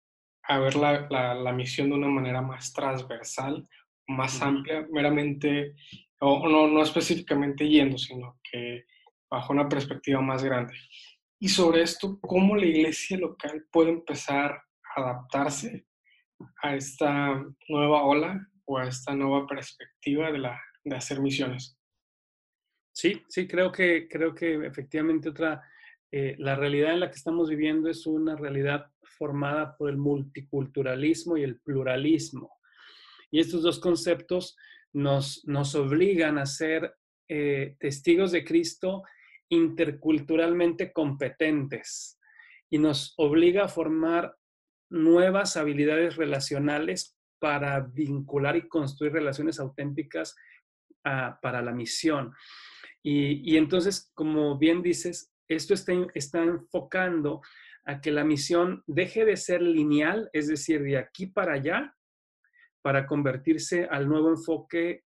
a, 0.48 0.58
ver 0.58 0.76
la, 0.76 1.34
la, 1.34 1.52
misión 1.52 1.90
de 1.90 1.96
una 1.96 2.08
manera 2.08 2.40
más 2.40 2.72
transversal, 2.72 3.68
más 4.08 4.40
amplia, 4.40 4.86
meramente, 4.90 5.74
o 6.20 6.48
no, 6.48 6.66
no 6.68 6.82
específicamente 6.82 7.68
yendo, 7.68 7.98
sino 7.98 8.38
que 8.50 8.86
bajo 9.30 9.52
una 9.52 9.68
perspectiva 9.68 10.22
más 10.22 10.42
grande. 10.42 10.74
Y 11.38 11.48
sobre 11.48 11.82
esto, 11.82 12.18
¿cómo 12.20 12.56
la 12.56 12.66
iglesia 12.66 13.18
local 13.18 13.66
puede 13.70 13.90
empezar 13.90 14.62
a 14.96 15.00
adaptarse 15.02 15.86
a 16.62 16.74
esta 16.74 17.44
nueva 17.68 18.04
ola 18.04 18.48
o 18.64 18.78
a 18.78 18.84
esta 18.84 19.14
nueva 19.14 19.46
perspectiva 19.46 20.32
de, 20.32 20.38
la, 20.38 20.60
de 20.82 20.96
hacer 20.96 21.20
misiones? 21.20 21.78
Sí, 22.92 23.22
sí, 23.28 23.46
creo 23.46 23.72
que, 23.72 24.06
creo 24.08 24.34
que 24.34 24.66
efectivamente 24.66 25.30
otra, 25.30 25.62
eh, 26.10 26.36
la 26.38 26.54
realidad 26.54 26.92
en 26.92 27.00
la 27.00 27.10
que 27.10 27.16
estamos 27.16 27.48
viviendo 27.48 27.88
es 27.88 28.06
una 28.06 28.36
realidad 28.36 28.86
formada 29.02 29.76
por 29.76 29.88
el 29.88 29.96
multiculturalismo 29.96 31.36
y 31.36 31.42
el 31.42 31.58
pluralismo. 31.60 32.58
Y 33.30 33.40
estos 33.40 33.62
dos 33.62 33.80
conceptos 33.80 34.56
nos, 34.92 35.42
nos 35.46 35.74
obligan 35.74 36.38
a 36.38 36.44
ser 36.44 36.94
eh, 37.28 37.76
testigos 37.78 38.30
de 38.32 38.44
Cristo 38.44 39.04
interculturalmente 39.48 40.92
competentes 40.92 42.18
y 42.68 42.78
nos 42.78 43.14
obliga 43.16 43.64
a 43.64 43.68
formar 43.68 44.36
nuevas 44.90 45.56
habilidades 45.56 46.16
relacionales 46.16 47.16
para 47.38 47.80
vincular 47.80 48.56
y 48.56 48.68
construir 48.68 49.12
relaciones 49.12 49.58
auténticas 49.60 50.36
ah, 51.04 51.38
para 51.40 51.62
la 51.62 51.72
misión. 51.72 52.32
Y, 53.02 53.56
entonces, 53.56 54.10
como 54.14 54.58
bien 54.58 54.82
dices, 54.82 55.32
esto 55.48 55.74
está, 55.74 55.92
está 56.14 56.42
enfocando 56.42 57.40
a 57.84 58.00
que 58.00 58.12
la 58.12 58.24
misión 58.24 58.84
deje 58.86 59.24
de 59.24 59.36
ser 59.36 59.60
lineal, 59.60 60.30
es 60.32 60.46
decir, 60.46 60.82
de 60.82 60.98
aquí 60.98 61.26
para 61.26 61.54
allá, 61.54 61.96
para 62.80 63.06
convertirse 63.06 63.86
al 63.90 64.08
nuevo 64.08 64.30
enfoque 64.30 65.04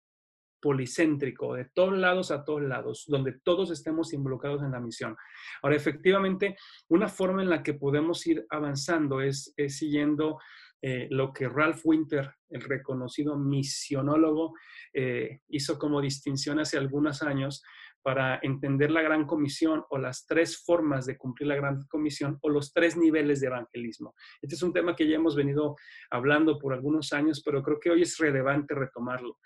policéntrico, 0.63 1.55
de 1.55 1.65
todos 1.65 1.97
lados 1.97 2.31
a 2.31 2.45
todos 2.45 2.61
lados, 2.61 3.03
donde 3.07 3.33
todos 3.43 3.69
estemos 3.69 4.13
involucrados 4.13 4.63
en 4.63 4.71
la 4.71 4.79
misión. 4.79 5.17
Ahora, 5.61 5.75
efectivamente, 5.75 6.55
una 6.87 7.09
forma 7.09 7.41
en 7.41 7.49
la 7.49 7.61
que 7.61 7.73
podemos 7.73 8.25
ir 8.25 8.45
avanzando 8.49 9.19
es, 9.19 9.53
siguiendo 9.67 10.39
eh, 10.81 11.07
lo 11.11 11.33
que 11.33 11.49
Ralph 11.49 11.81
Winter, 11.83 12.31
el 12.49 12.61
reconocido 12.61 13.37
misionólogo, 13.37 14.53
eh, 14.93 15.41
hizo 15.49 15.77
como 15.77 15.99
distinción 15.99 16.59
hace 16.59 16.77
algunos 16.77 17.21
años 17.23 17.61
para 18.03 18.39
entender 18.43 18.91
la 18.91 19.01
gran 19.01 19.25
comisión 19.25 19.83
o 19.89 19.97
las 19.97 20.25
tres 20.25 20.63
formas 20.63 21.05
de 21.05 21.17
cumplir 21.17 21.47
la 21.47 21.55
gran 21.55 21.83
comisión 21.87 22.37
o 22.41 22.49
los 22.49 22.73
tres 22.73 22.97
niveles 22.97 23.39
de 23.39 23.47
evangelismo. 23.47 24.13
Este 24.41 24.55
es 24.55 24.61
un 24.61 24.73
tema 24.73 24.95
que 24.95 25.07
ya 25.07 25.15
hemos 25.15 25.35
venido 25.35 25.75
hablando 26.11 26.59
por 26.59 26.73
algunos 26.73 27.13
años, 27.13 27.41
pero 27.43 27.63
creo 27.63 27.79
que 27.79 27.89
hoy 27.89 28.01
es 28.01 28.17
relevante 28.17 28.75
retomarlo. 28.75 29.39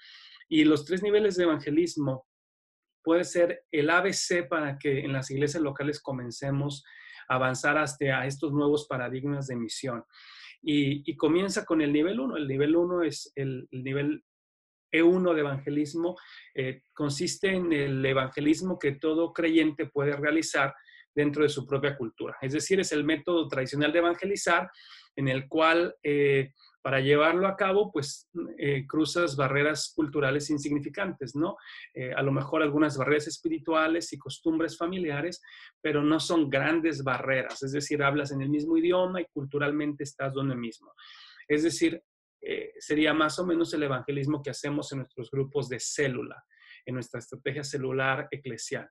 Y 0.49 0.65
los 0.65 0.85
tres 0.85 1.03
niveles 1.03 1.35
de 1.35 1.43
evangelismo 1.43 2.25
puede 3.03 3.23
ser 3.23 3.63
el 3.71 3.89
ABC 3.89 4.47
para 4.49 4.77
que 4.77 4.99
en 4.99 5.13
las 5.13 5.29
iglesias 5.29 5.63
locales 5.63 6.01
comencemos 6.01 6.83
a 7.29 7.35
avanzar 7.35 7.77
hasta 7.77 8.25
estos 8.25 8.51
nuevos 8.51 8.87
paradigmas 8.87 9.47
de 9.47 9.55
misión. 9.55 10.03
Y, 10.61 11.15
comienza 11.15 11.63
con 11.63 11.81
el 11.81 11.93
nivel 11.93 12.19
1. 12.19 12.35
El 12.37 12.47
nivel 12.47 12.75
1 12.75 13.03
es 13.03 13.31
el 13.35 13.67
nivel 13.71 14.23
e1 14.91 15.33
de 15.33 15.39
evangelismo 15.39 16.15
eh, 16.53 16.81
consiste 16.93 17.53
en 17.53 17.71
el 17.73 18.05
evangelismo 18.05 18.79
que 18.79 18.93
todo 18.93 19.33
creyente 19.33 19.87
puede 19.87 20.15
realizar 20.15 20.73
dentro 21.13 21.43
de 21.43 21.49
su 21.49 21.65
propia 21.65 21.97
cultura. 21.97 22.37
Es 22.41 22.53
decir, 22.53 22.79
es 22.79 22.91
el 22.91 23.03
método 23.03 23.47
tradicional 23.47 23.91
de 23.91 23.99
evangelizar 23.99 24.69
en 25.15 25.27
el 25.27 25.47
cual 25.47 25.95
eh, 26.03 26.51
para 26.83 26.99
llevarlo 26.99 27.47
a 27.47 27.55
cabo, 27.55 27.91
pues 27.91 28.29
eh, 28.59 28.85
cruzas 28.87 29.35
barreras 29.35 29.91
culturales 29.95 30.49
insignificantes, 30.51 31.35
¿no? 31.35 31.57
a 32.15 32.21
lo 32.21 32.31
mejor 32.31 32.61
algunas 32.61 32.97
barreras 32.97 33.27
espirituales 33.27 34.13
y 34.13 34.17
costumbres 34.17 34.77
familiares, 34.77 35.41
pero 35.81 36.01
no 36.01 36.19
son 36.19 36.49
grandes 36.49 37.03
barreras, 37.03 37.61
es 37.63 37.73
decir, 37.73 38.03
hablas 38.03 38.31
en 38.31 38.41
el 38.41 38.49
mismo 38.49 38.77
idioma 38.77 39.19
y 39.19 39.25
culturalmente 39.25 40.03
estás 40.03 40.33
donde 40.33 40.55
mismo. 40.55 40.93
Es 41.47 41.63
decir, 41.63 42.01
eh, 42.41 42.71
sería 42.79 43.13
más 43.13 43.39
o 43.39 43.45
menos 43.45 43.73
el 43.73 43.83
evangelismo 43.83 44.41
que 44.41 44.51
hacemos 44.51 44.91
en 44.91 44.99
nuestros 44.99 45.31
grupos 45.31 45.69
de 45.69 45.79
célula, 45.79 46.43
en 46.85 46.95
nuestra 46.95 47.19
estrategia 47.19 47.63
celular 47.63 48.27
eclesial. 48.31 48.89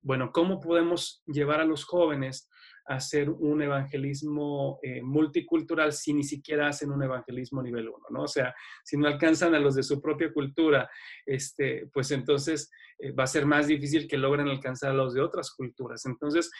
Bueno, 0.00 0.30
¿cómo 0.32 0.60
podemos 0.60 1.22
llevar 1.26 1.60
a 1.60 1.64
los 1.64 1.84
jóvenes 1.84 2.48
a 2.86 2.94
hacer 2.94 3.28
un 3.28 3.60
evangelismo 3.60 4.78
eh, 4.82 5.02
multicultural 5.02 5.92
si 5.92 6.14
ni 6.14 6.22
siquiera 6.22 6.68
hacen 6.68 6.92
un 6.92 7.02
evangelismo 7.02 7.62
nivel 7.62 7.88
1? 7.88 7.98
¿no? 8.10 8.22
O 8.22 8.28
sea, 8.28 8.54
si 8.84 8.96
no 8.96 9.08
alcanzan 9.08 9.54
a 9.54 9.58
los 9.58 9.74
de 9.74 9.82
su 9.82 10.00
propia 10.00 10.32
cultura, 10.32 10.88
este, 11.26 11.90
pues 11.92 12.10
entonces 12.12 12.70
eh, 12.98 13.12
va 13.12 13.24
a 13.24 13.28
ser 13.28 13.44
más 13.44 13.66
difícil 13.66 14.06
que 14.06 14.16
logren 14.16 14.48
alcanzar 14.48 14.92
a 14.92 14.94
los 14.94 15.14
de 15.14 15.20
otras 15.20 15.50
culturas. 15.50 16.06
Entonces, 16.06 16.50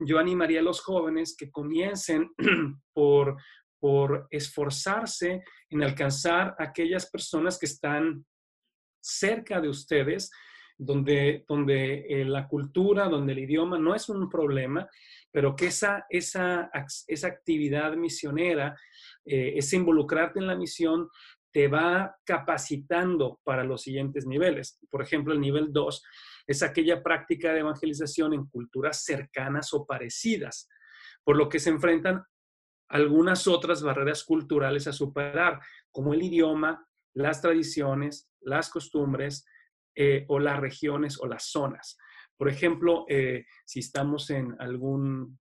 yo 0.00 0.18
animaría 0.18 0.60
a 0.60 0.64
los 0.64 0.80
jóvenes 0.80 1.36
que 1.38 1.50
comiencen 1.50 2.30
por 2.92 3.36
por 3.80 4.26
esforzarse 4.30 5.42
en 5.70 5.82
alcanzar 5.82 6.54
aquellas 6.58 7.10
personas 7.10 7.58
que 7.58 7.66
están 7.66 8.24
cerca 9.00 9.60
de 9.60 9.68
ustedes, 9.68 10.30
donde, 10.76 11.44
donde 11.48 12.06
eh, 12.08 12.24
la 12.24 12.46
cultura, 12.46 13.08
donde 13.08 13.32
el 13.32 13.40
idioma 13.40 13.78
no 13.78 13.94
es 13.94 14.08
un 14.08 14.28
problema, 14.28 14.88
pero 15.30 15.56
que 15.56 15.66
esa, 15.66 16.06
esa, 16.08 16.70
esa 17.06 17.26
actividad 17.26 17.94
misionera, 17.96 18.76
eh, 19.24 19.54
ese 19.56 19.76
involucrarte 19.76 20.38
en 20.38 20.46
la 20.46 20.56
misión, 20.56 21.08
te 21.52 21.66
va 21.66 22.14
capacitando 22.24 23.40
para 23.42 23.64
los 23.64 23.82
siguientes 23.82 24.26
niveles. 24.26 24.78
Por 24.90 25.02
ejemplo, 25.02 25.32
el 25.32 25.40
nivel 25.40 25.72
2 25.72 26.02
es 26.46 26.62
aquella 26.62 27.02
práctica 27.02 27.52
de 27.52 27.60
evangelización 27.60 28.34
en 28.34 28.46
culturas 28.46 29.02
cercanas 29.04 29.72
o 29.72 29.86
parecidas, 29.86 30.68
por 31.24 31.36
lo 31.36 31.48
que 31.48 31.58
se 31.58 31.70
enfrentan 31.70 32.22
algunas 32.88 33.46
otras 33.46 33.82
barreras 33.82 34.24
culturales 34.24 34.86
a 34.86 34.92
superar, 34.92 35.60
como 35.90 36.14
el 36.14 36.22
idioma, 36.22 36.86
las 37.14 37.40
tradiciones, 37.40 38.30
las 38.40 38.70
costumbres 38.70 39.44
eh, 39.94 40.24
o 40.28 40.38
las 40.38 40.60
regiones 40.60 41.18
o 41.20 41.26
las 41.26 41.44
zonas. 41.44 41.98
Por 42.36 42.48
ejemplo, 42.48 43.04
eh, 43.08 43.46
si 43.64 43.80
estamos 43.80 44.30
en, 44.30 44.54
algún 44.60 45.38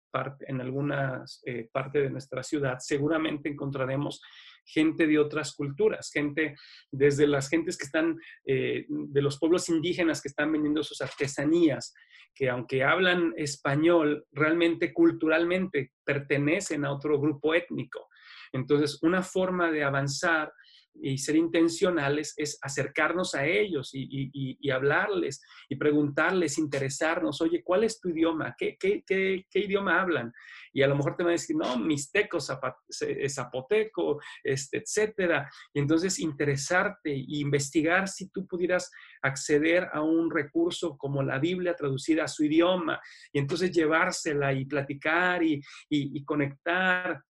en 0.47 0.61
alguna 0.61 1.25
eh, 1.45 1.69
parte 1.73 2.01
de 2.01 2.09
nuestra 2.09 2.41
ciudad, 2.41 2.77
seguramente 2.79 3.49
encontraremos 3.49 4.21
gente 4.65 5.07
de 5.07 5.19
otras 5.19 5.55
culturas, 5.55 6.09
gente 6.11 6.55
desde 6.91 7.27
las 7.27 7.49
gentes 7.49 7.77
que 7.77 7.85
están, 7.85 8.17
de 8.45 9.21
los 9.21 9.39
pueblos 9.39 9.69
indígenas 9.69 10.21
que 10.21 10.29
están 10.29 10.51
vendiendo 10.51 10.83
sus 10.83 11.01
artesanías, 11.01 11.93
que 12.33 12.49
aunque 12.49 12.83
hablan 12.83 13.33
español, 13.37 14.25
realmente 14.31 14.93
culturalmente 14.93 15.93
pertenecen 16.03 16.83
a 16.83 16.91
otro 16.91 17.19
grupo 17.19 17.53
étnico. 17.53 18.09
Entonces, 18.51 18.99
una 19.01 19.23
forma 19.23 19.71
de 19.71 19.83
avanzar 19.83 20.51
y 21.01 21.17
ser 21.17 21.35
intencionales 21.35 22.33
es 22.37 22.57
acercarnos 22.61 23.35
a 23.35 23.45
ellos 23.45 23.91
y, 23.93 24.69
hablarles 24.71 25.41
y 25.69 25.75
preguntarles, 25.75 26.57
interesarnos, 26.57 27.41
oye, 27.41 27.63
¿cuál 27.63 27.83
es 27.83 27.99
tu 27.99 28.09
idioma? 28.09 28.55
¿Qué, 28.57 28.77
qué, 28.77 29.45
idioma 29.53 30.01
hablan? 30.01 30.33
Y 30.73 30.81
a 30.81 30.87
lo 30.87 30.95
mejor 30.95 31.15
te 31.15 31.23
van 31.23 31.29
a 31.29 31.33
decir, 31.33 31.55
no, 31.55 31.77
mixteco, 31.77 32.39
zapoteco, 32.39 34.19
este, 34.43 34.77
etcétera. 34.77 35.49
Y 35.73 35.79
entonces 35.79 36.19
interesarte 36.19 37.11
e 37.11 37.25
investigar 37.27 38.07
si 38.07 38.29
tú 38.29 38.47
pudieras 38.47 38.91
acceder 39.21 39.89
a 39.93 40.01
un 40.01 40.31
recurso 40.31 40.97
como 40.97 41.23
la 41.23 41.39
Biblia 41.39 41.75
traducida 41.75 42.25
a 42.25 42.27
su 42.27 42.43
idioma 42.43 42.99
y 43.31 43.39
entonces 43.39 43.71
llevársela 43.71 44.53
y 44.53 44.65
platicar 44.65 45.43
y, 45.43 45.61
y 45.89 46.23
conectar 46.25 47.21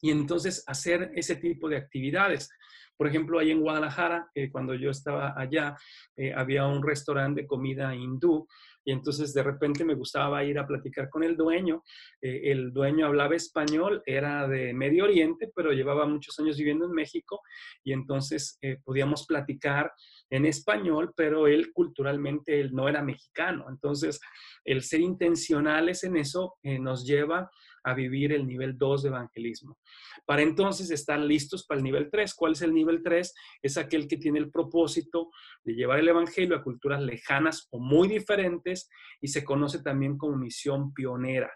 y 0.00 0.10
entonces 0.10 0.62
hacer 0.66 1.10
ese 1.14 1.36
tipo 1.36 1.68
de 1.68 1.76
actividades. 1.76 2.50
Por 2.96 3.06
ejemplo, 3.06 3.38
ahí 3.38 3.50
en 3.50 3.60
Guadalajara, 3.60 4.30
eh, 4.34 4.50
cuando 4.50 4.74
yo 4.74 4.90
estaba 4.90 5.34
allá, 5.36 5.76
eh, 6.16 6.32
había 6.34 6.66
un 6.66 6.82
restaurante 6.82 7.42
de 7.42 7.46
comida 7.46 7.94
hindú 7.94 8.46
y 8.84 8.92
entonces 8.92 9.34
de 9.34 9.42
repente 9.42 9.84
me 9.84 9.94
gustaba 9.94 10.44
ir 10.44 10.58
a 10.58 10.66
platicar 10.66 11.10
con 11.10 11.24
el 11.24 11.36
dueño. 11.36 11.82
Eh, 12.22 12.52
el 12.52 12.72
dueño 12.72 13.06
hablaba 13.06 13.34
español, 13.34 14.02
era 14.06 14.46
de 14.46 14.72
Medio 14.72 15.04
Oriente, 15.04 15.50
pero 15.54 15.72
llevaba 15.72 16.06
muchos 16.06 16.38
años 16.38 16.56
viviendo 16.56 16.86
en 16.86 16.92
México 16.92 17.40
y 17.82 17.92
entonces 17.92 18.58
podíamos 18.84 19.26
platicar 19.26 19.92
en 20.30 20.46
español, 20.46 21.12
pero 21.16 21.46
él 21.48 21.72
culturalmente 21.72 22.60
él 22.60 22.72
no 22.72 22.88
era 22.88 23.02
mexicano. 23.02 23.66
Entonces, 23.68 24.20
el 24.64 24.82
ser 24.82 25.00
intencionales 25.00 26.04
en 26.04 26.16
eso 26.16 26.56
nos 26.62 27.04
lleva 27.04 27.50
a 27.86 27.94
vivir 27.94 28.32
el 28.32 28.46
nivel 28.46 28.76
2 28.76 29.04
de 29.04 29.08
evangelismo. 29.10 29.78
Para 30.26 30.42
entonces 30.42 30.90
estar 30.90 31.20
listos 31.20 31.64
para 31.64 31.78
el 31.78 31.84
nivel 31.84 32.10
3. 32.10 32.34
¿Cuál 32.34 32.52
es 32.52 32.62
el 32.62 32.74
nivel 32.74 33.00
3? 33.00 33.32
Es 33.62 33.78
aquel 33.78 34.08
que 34.08 34.16
tiene 34.16 34.40
el 34.40 34.50
propósito 34.50 35.30
de 35.62 35.74
llevar 35.74 36.00
el 36.00 36.08
evangelio 36.08 36.56
a 36.56 36.64
culturas 36.64 37.00
lejanas 37.00 37.68
o 37.70 37.78
muy 37.78 38.08
diferentes 38.08 38.90
y 39.20 39.28
se 39.28 39.44
conoce 39.44 39.84
también 39.84 40.18
como 40.18 40.36
misión 40.36 40.92
pionera. 40.92 41.52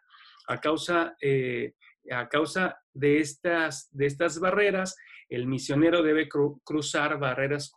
A 0.47 0.61
causa, 0.61 1.17
eh, 1.21 1.75
a 2.13 2.29
causa 2.29 2.79
de, 2.95 3.19
estas, 3.19 3.89
de 3.91 4.07
estas 4.07 4.39
barreras, 4.39 4.97
el 5.29 5.49
misionero 5.49 6.01
debe 6.01 6.29
cruzar 6.29 7.19
barreras 7.19 7.73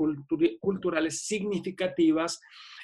culturales 0.59 1.25
significativas 1.25 2.39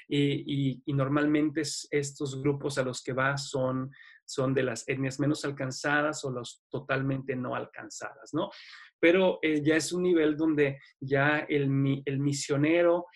y, 0.07 0.81
y, 0.83 0.93
normalmente 0.93 1.61
estos 1.91 2.41
grupos 2.41 2.79
a 2.79 2.83
los 2.83 3.03
que 3.03 3.13
va 3.13 3.37
son 3.37 3.91
son 4.29 4.53
de 4.53 4.61
las 4.61 4.87
etnias 4.87 5.19
menos 5.19 5.43
alcanzadas 5.43 6.23
o 6.23 6.31
las 6.31 6.63
totalmente 6.69 7.35
no 7.35 7.55
alcanzadas, 7.55 8.31
¿no? 8.31 8.51
Pero 8.99 9.39
eh, 9.41 9.63
ya 9.63 9.75
es 9.75 9.91
un 9.91 10.03
nivel 10.03 10.37
donde 10.37 10.79
ya 10.99 11.39
el, 11.49 11.67
misionero 11.67 13.07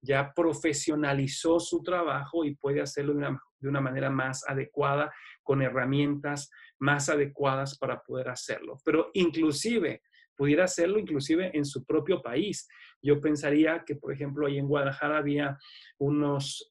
ya 0.00 0.32
profesionalizó 0.34 1.60
su 1.60 1.82
trabajo 1.82 2.46
y 2.46 2.54
puede 2.54 2.80
hacerlo 2.80 3.12
de 3.12 3.18
una, 3.18 3.40
de 3.58 3.68
una 3.68 3.80
manera 3.82 4.08
más 4.08 4.48
adecuada, 4.48 5.12
con 5.42 5.60
herramientas 5.60 6.50
más 6.78 7.10
adecuadas 7.10 7.76
para 7.76 8.00
poder 8.00 8.30
hacerlo. 8.30 8.78
Pero 8.86 9.10
inclusive, 9.12 10.02
pudiera 10.34 10.64
hacerlo 10.64 10.98
inclusive 10.98 11.50
en 11.54 11.66
su 11.66 11.84
propio 11.84 12.22
país. 12.22 12.66
Yo 13.02 13.20
pensaría 13.20 13.84
que, 13.84 13.96
por 13.96 14.12
ejemplo, 14.14 14.46
ahí 14.46 14.56
en 14.56 14.68
Guadalajara 14.68 15.18
había 15.18 15.58
unos 15.98 16.70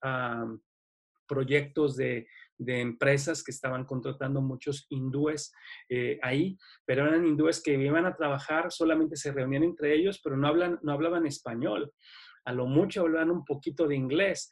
proyectos 1.28 1.96
de 1.96 2.28
de 2.58 2.80
empresas 2.82 3.44
que 3.44 3.52
estaban 3.52 3.86
contratando 3.86 4.42
muchos 4.42 4.86
hindúes 4.90 5.54
eh, 5.90 6.20
ahí, 6.22 6.58
pero 6.86 7.08
eran 7.08 7.26
hindúes 7.26 7.62
que 7.62 7.74
iban 7.74 8.06
a 8.06 8.16
trabajar, 8.16 8.72
solamente 8.72 9.16
se 9.16 9.32
reunían 9.32 9.64
entre 9.64 9.94
ellos, 9.94 10.22
pero 10.24 10.38
no, 10.38 10.48
hablan, 10.48 10.80
no 10.82 10.94
hablaban 10.94 11.26
español. 11.26 11.92
A 12.46 12.54
lo 12.54 12.66
mucho 12.66 13.02
hablaban 13.02 13.32
un 13.32 13.46
poquito 13.46 13.88
de 13.88 13.96
inglés, 13.96 14.50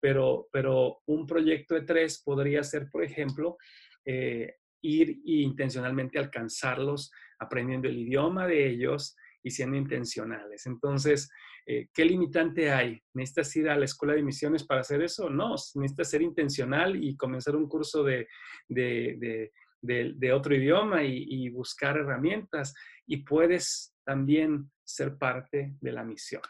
pero, 0.00 0.48
pero 0.52 1.00
un 1.06 1.26
proyecto 1.26 1.74
de 1.74 1.82
tres 1.82 2.22
podría 2.24 2.62
ser, 2.62 2.88
por 2.90 3.04
ejemplo, 3.04 3.56
eh, 4.04 4.56
ir 4.82 5.10
e 5.10 5.42
intencionalmente 5.42 6.18
alcanzarlos 6.18 7.10
aprendiendo 7.38 7.88
el 7.88 7.98
idioma 7.98 8.46
de 8.46 8.68
ellos 8.68 9.16
y 9.44 9.50
siendo 9.50 9.76
intencionales. 9.76 10.66
Entonces, 10.66 11.30
eh, 11.66 11.88
¿qué 11.94 12.04
limitante 12.04 12.72
hay? 12.72 13.00
¿Necesitas 13.12 13.54
ir 13.56 13.68
a 13.68 13.76
la 13.76 13.84
escuela 13.84 14.14
de 14.14 14.22
misiones 14.22 14.64
para 14.64 14.80
hacer 14.80 15.02
eso? 15.02 15.28
No, 15.28 15.50
necesitas 15.50 16.10
ser 16.10 16.22
intencional 16.22 17.02
y 17.02 17.14
comenzar 17.16 17.54
un 17.54 17.68
curso 17.68 18.02
de, 18.02 18.26
de, 18.68 20.32
otro 20.32 20.54
idioma 20.54 21.04
y, 21.04 21.48
buscar 21.50 21.98
herramientas 21.98 22.74
y 23.06 23.18
puedes 23.18 23.94
también 24.04 24.70
ser 24.82 25.18
parte 25.18 25.74
de 25.80 25.92
la 25.92 26.04
misión. 26.04 26.42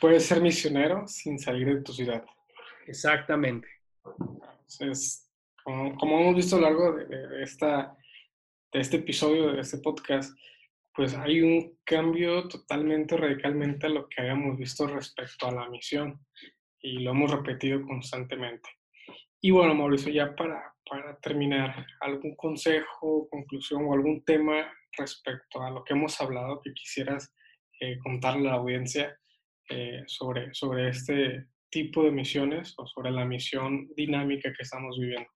puedes 0.00 0.26
ser 0.26 0.42
misionero 0.42 1.06
sin 1.06 1.38
salir 1.38 1.76
de 1.76 1.82
tu 1.82 1.92
ciudad. 1.92 2.24
Exactamente. 2.86 3.68
Entonces, 4.04 5.30
como, 5.62 5.96
como 5.96 6.20
hemos 6.20 6.36
visto 6.36 6.56
a 6.56 6.60
lo 6.60 6.66
largo 6.66 6.92
de, 6.92 7.42
esta, 7.42 7.96
de 8.72 8.80
este 8.80 8.96
episodio, 8.96 9.52
de 9.52 9.60
este 9.60 9.78
podcast, 9.78 10.36
pues 10.94 11.14
hay 11.14 11.42
un 11.42 11.78
cambio 11.84 12.46
totalmente, 12.48 13.16
radicalmente 13.16 13.86
a 13.86 13.90
lo 13.90 14.08
que 14.08 14.22
habíamos 14.22 14.56
visto 14.56 14.86
respecto 14.86 15.48
a 15.48 15.52
la 15.52 15.68
misión 15.68 16.24
y 16.80 17.00
lo 17.00 17.10
hemos 17.10 17.30
repetido 17.30 17.82
constantemente. 17.82 18.68
Y 19.40 19.50
bueno, 19.50 19.74
Mauricio, 19.74 20.12
ya 20.12 20.34
para, 20.34 20.74
para 20.88 21.18
terminar, 21.18 21.86
¿algún 22.00 22.36
consejo, 22.36 23.28
conclusión 23.28 23.84
o 23.84 23.92
algún 23.92 24.24
tema 24.24 24.72
respecto 24.96 25.62
a 25.62 25.70
lo 25.70 25.82
que 25.82 25.94
hemos 25.94 26.20
hablado 26.20 26.60
que 26.62 26.72
quisieras 26.72 27.34
eh, 27.80 27.98
contarle 27.98 28.48
a 28.48 28.52
la 28.52 28.58
audiencia 28.58 29.18
eh, 29.68 30.02
sobre, 30.06 30.54
sobre 30.54 30.88
este 30.90 31.48
tipo 31.70 32.04
de 32.04 32.12
misiones 32.12 32.74
o 32.78 32.86
sobre 32.86 33.10
la 33.10 33.24
misión 33.24 33.88
dinámica 33.96 34.52
que 34.52 34.62
estamos 34.62 34.96
viviendo? 34.98 35.28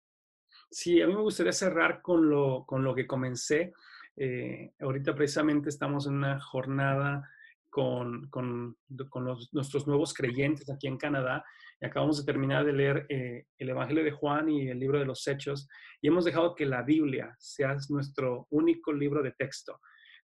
Sí, 0.69 1.01
a 1.01 1.07
mí 1.07 1.15
me 1.15 1.21
gustaría 1.21 1.51
cerrar 1.51 2.01
con 2.01 2.29
lo, 2.29 2.63
con 2.65 2.83
lo 2.83 2.93
que 2.93 3.07
comencé. 3.07 3.73
Eh, 4.17 4.73
ahorita 4.79 5.15
precisamente 5.15 5.69
estamos 5.69 6.07
en 6.07 6.15
una 6.15 6.39
jornada 6.39 7.29
con, 7.69 8.27
con, 8.29 8.75
con 9.09 9.25
los, 9.25 9.53
nuestros 9.53 9.85
nuevos 9.87 10.13
creyentes 10.13 10.69
aquí 10.69 10.87
en 10.87 10.97
Canadá 10.97 11.45
y 11.79 11.85
acabamos 11.85 12.17
de 12.17 12.31
terminar 12.31 12.65
de 12.65 12.73
leer 12.73 13.05
eh, 13.09 13.45
el 13.57 13.69
Evangelio 13.69 14.03
de 14.03 14.11
Juan 14.11 14.49
y 14.49 14.69
el 14.69 14.79
libro 14.79 14.99
de 14.99 15.05
los 15.05 15.27
Hechos 15.27 15.67
y 16.01 16.07
hemos 16.07 16.25
dejado 16.25 16.55
que 16.55 16.65
la 16.65 16.81
Biblia 16.81 17.35
sea 17.37 17.75
nuestro 17.89 18.47
único 18.49 18.91
libro 18.91 19.21
de 19.21 19.31
texto. 19.31 19.79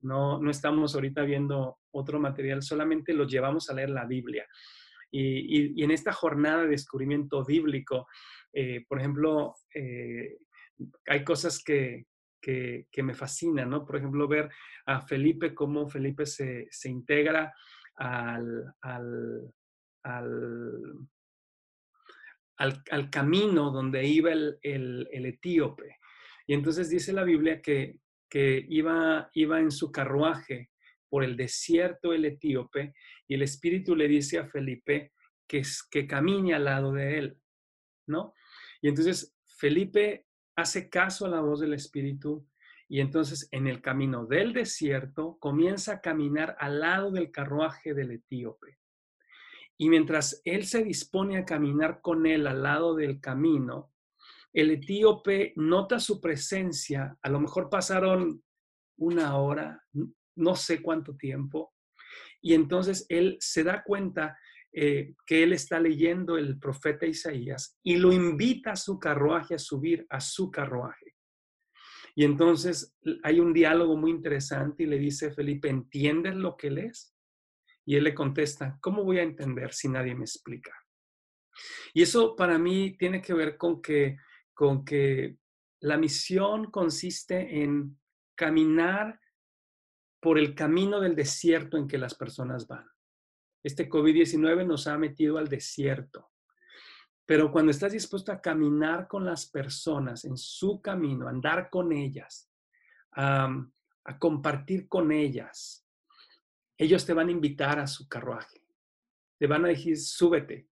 No, 0.01 0.41
no 0.41 0.49
estamos 0.49 0.95
ahorita 0.95 1.21
viendo 1.23 1.77
otro 1.91 2.19
material, 2.19 2.61
solamente 2.61 3.13
lo 3.13 3.25
llevamos 3.25 3.69
a 3.69 3.73
leer 3.73 3.89
la 3.89 4.05
Biblia. 4.05 4.45
Y, 5.11 5.79
y, 5.79 5.83
en 5.83 5.91
esta 5.91 6.11
jornada 6.11 6.63
de 6.63 6.69
descubrimiento 6.69 7.45
bíblico, 7.45 8.07
eh, 8.53 8.85
por 8.87 8.99
ejemplo, 8.99 9.53
eh, 9.73 10.37
hay 11.07 11.23
cosas 11.23 11.63
que, 11.63 12.05
que, 12.45 13.03
me 13.03 13.15
fascinan, 13.15 13.69
¿no? 13.71 13.85
Por 13.85 13.97
ejemplo, 13.97 14.27
ver 14.27 14.49
a 14.85 15.01
Felipe, 15.01 15.55
cómo 15.55 15.87
Felipe 15.87 16.25
se, 16.25 16.67
se 16.69 16.89
integra 16.89 17.53
al, 17.95 18.73
al, 18.81 19.51
al 20.03 21.07
al, 22.57 23.09
camino 23.09 23.71
donde 23.71 24.05
iba 24.05 24.31
el, 24.31 25.07
etíope. 25.11 25.97
Y 26.47 26.53
entonces 26.53 26.89
dice 26.89 27.11
la 27.11 27.23
Biblia 27.23 27.61
que, 27.61 27.97
que 28.29 28.65
iba, 28.69 29.29
iba 29.33 29.59
en 29.59 29.71
su 29.71 29.91
carruaje 29.91 30.69
por 31.09 31.23
el 31.23 31.35
desierto 31.35 32.13
el 32.13 32.25
etíope 32.25 32.93
y 33.27 33.35
el 33.35 33.41
Espíritu 33.41 33.95
le 33.95 34.07
dice 34.07 34.37
a 34.37 34.47
Felipe 34.47 35.13
que, 35.47 35.63
que 35.89 36.07
camine 36.07 36.53
al 36.53 36.65
lado 36.65 36.93
de 36.93 37.17
él, 37.17 37.37
¿no? 38.07 38.33
Y 38.81 38.89
entonces 38.89 39.35
Felipe 39.57 40.24
hace 40.55 40.89
caso 40.89 41.25
a 41.25 41.29
la 41.29 41.41
voz 41.41 41.59
del 41.59 41.73
Espíritu 41.73 42.47
y 42.87 42.99
entonces 42.99 43.47
en 43.51 43.67
el 43.67 43.81
camino 43.81 44.25
del 44.25 44.53
desierto 44.53 45.37
comienza 45.39 45.93
a 45.93 46.01
caminar 46.01 46.55
al 46.59 46.79
lado 46.79 47.11
del 47.11 47.31
carruaje 47.31 47.93
del 47.93 48.11
etíope. 48.11 48.77
Y 49.77 49.89
mientras 49.89 50.41
él 50.45 50.65
se 50.65 50.83
dispone 50.83 51.37
a 51.37 51.45
caminar 51.45 51.99
con 52.01 52.25
él 52.25 52.47
al 52.47 52.63
lado 52.63 52.95
del 52.95 53.19
camino, 53.19 53.91
el 54.53 54.71
etíope 54.71 55.51
nota 55.57 55.99
su 55.99 56.21
presencia, 56.21 57.17
a 57.21 57.29
lo 57.29 57.41
mejor 57.41 57.69
pasaron 57.69 58.41
una 58.97 59.37
hora, 59.37 59.83
no 60.35 60.55
sé 60.55 60.81
cuánto 60.81 61.17
tiempo, 61.17 61.73
y 62.41 62.53
entonces 62.53 63.05
él 63.09 63.37
se 63.41 63.63
da 63.65 63.83
cuenta 63.83 64.37
eh, 64.77 65.13
que 65.25 65.41
él 65.41 65.53
está 65.53 65.79
leyendo 65.79 66.37
el 66.37 66.59
profeta 66.59 67.05
Isaías 67.05 67.79
y 67.81 67.95
lo 67.95 68.11
invita 68.11 68.73
a 68.73 68.75
su 68.75 68.99
carruaje 68.99 69.55
a 69.55 69.59
subir 69.59 70.05
a 70.09 70.19
su 70.19 70.51
carruaje. 70.51 71.15
Y 72.13 72.25
entonces 72.25 72.93
hay 73.23 73.39
un 73.39 73.53
diálogo 73.53 73.95
muy 73.95 74.11
interesante 74.11 74.83
y 74.83 74.87
le 74.87 74.99
dice 74.99 75.31
Felipe, 75.31 75.69
¿entiendes 75.69 76.35
lo 76.35 76.57
que 76.57 76.71
lees? 76.71 77.15
Y 77.85 77.95
él 77.95 78.03
le 78.03 78.13
contesta, 78.13 78.77
¿cómo 78.81 79.05
voy 79.05 79.19
a 79.19 79.23
entender 79.23 79.73
si 79.73 79.87
nadie 79.87 80.13
me 80.13 80.25
explica? 80.25 80.73
Y 81.93 82.01
eso 82.01 82.35
para 82.35 82.57
mí 82.57 82.97
tiene 82.97 83.21
que 83.21 83.33
ver 83.33 83.55
con 83.55 83.81
que, 83.81 84.17
con 84.53 84.83
que 84.83 85.37
la 85.79 85.97
misión 85.97 86.69
consiste 86.69 87.63
en 87.63 87.97
caminar 88.35 89.21
por 90.19 90.37
el 90.37 90.53
camino 90.53 90.99
del 90.99 91.15
desierto 91.15 91.77
en 91.77 91.87
que 91.87 91.97
las 91.97 92.15
personas 92.15 92.67
van. 92.67 92.85
Este 93.65 93.89
COVID-19 93.89 94.63
nos 94.67 94.85
ha 94.85 94.95
metido 94.95 95.39
al 95.39 95.47
desierto. 95.47 96.29
Pero 97.25 97.51
cuando 97.51 97.71
estás 97.71 97.93
dispuesto 97.93 98.31
a 98.31 98.39
caminar 98.39 99.07
con 99.07 99.25
las 99.25 99.47
personas 99.47 100.23
en 100.23 100.37
su 100.37 100.83
camino, 100.83 101.27
andar 101.27 101.71
con 101.71 101.91
ellas, 101.91 102.47
a 103.13 103.49
compartir 104.19 104.87
con 104.87 105.11
ellas, 105.11 105.83
ellos 106.77 107.07
te 107.07 107.13
van 107.13 107.29
a 107.29 107.31
invitar 107.31 107.79
a 107.79 107.87
su 107.87 108.07
carruaje. 108.07 108.61
Te 109.39 109.47
van 109.47 109.65
a 109.65 109.69
decir, 109.69 109.97
súbete, 109.97 110.69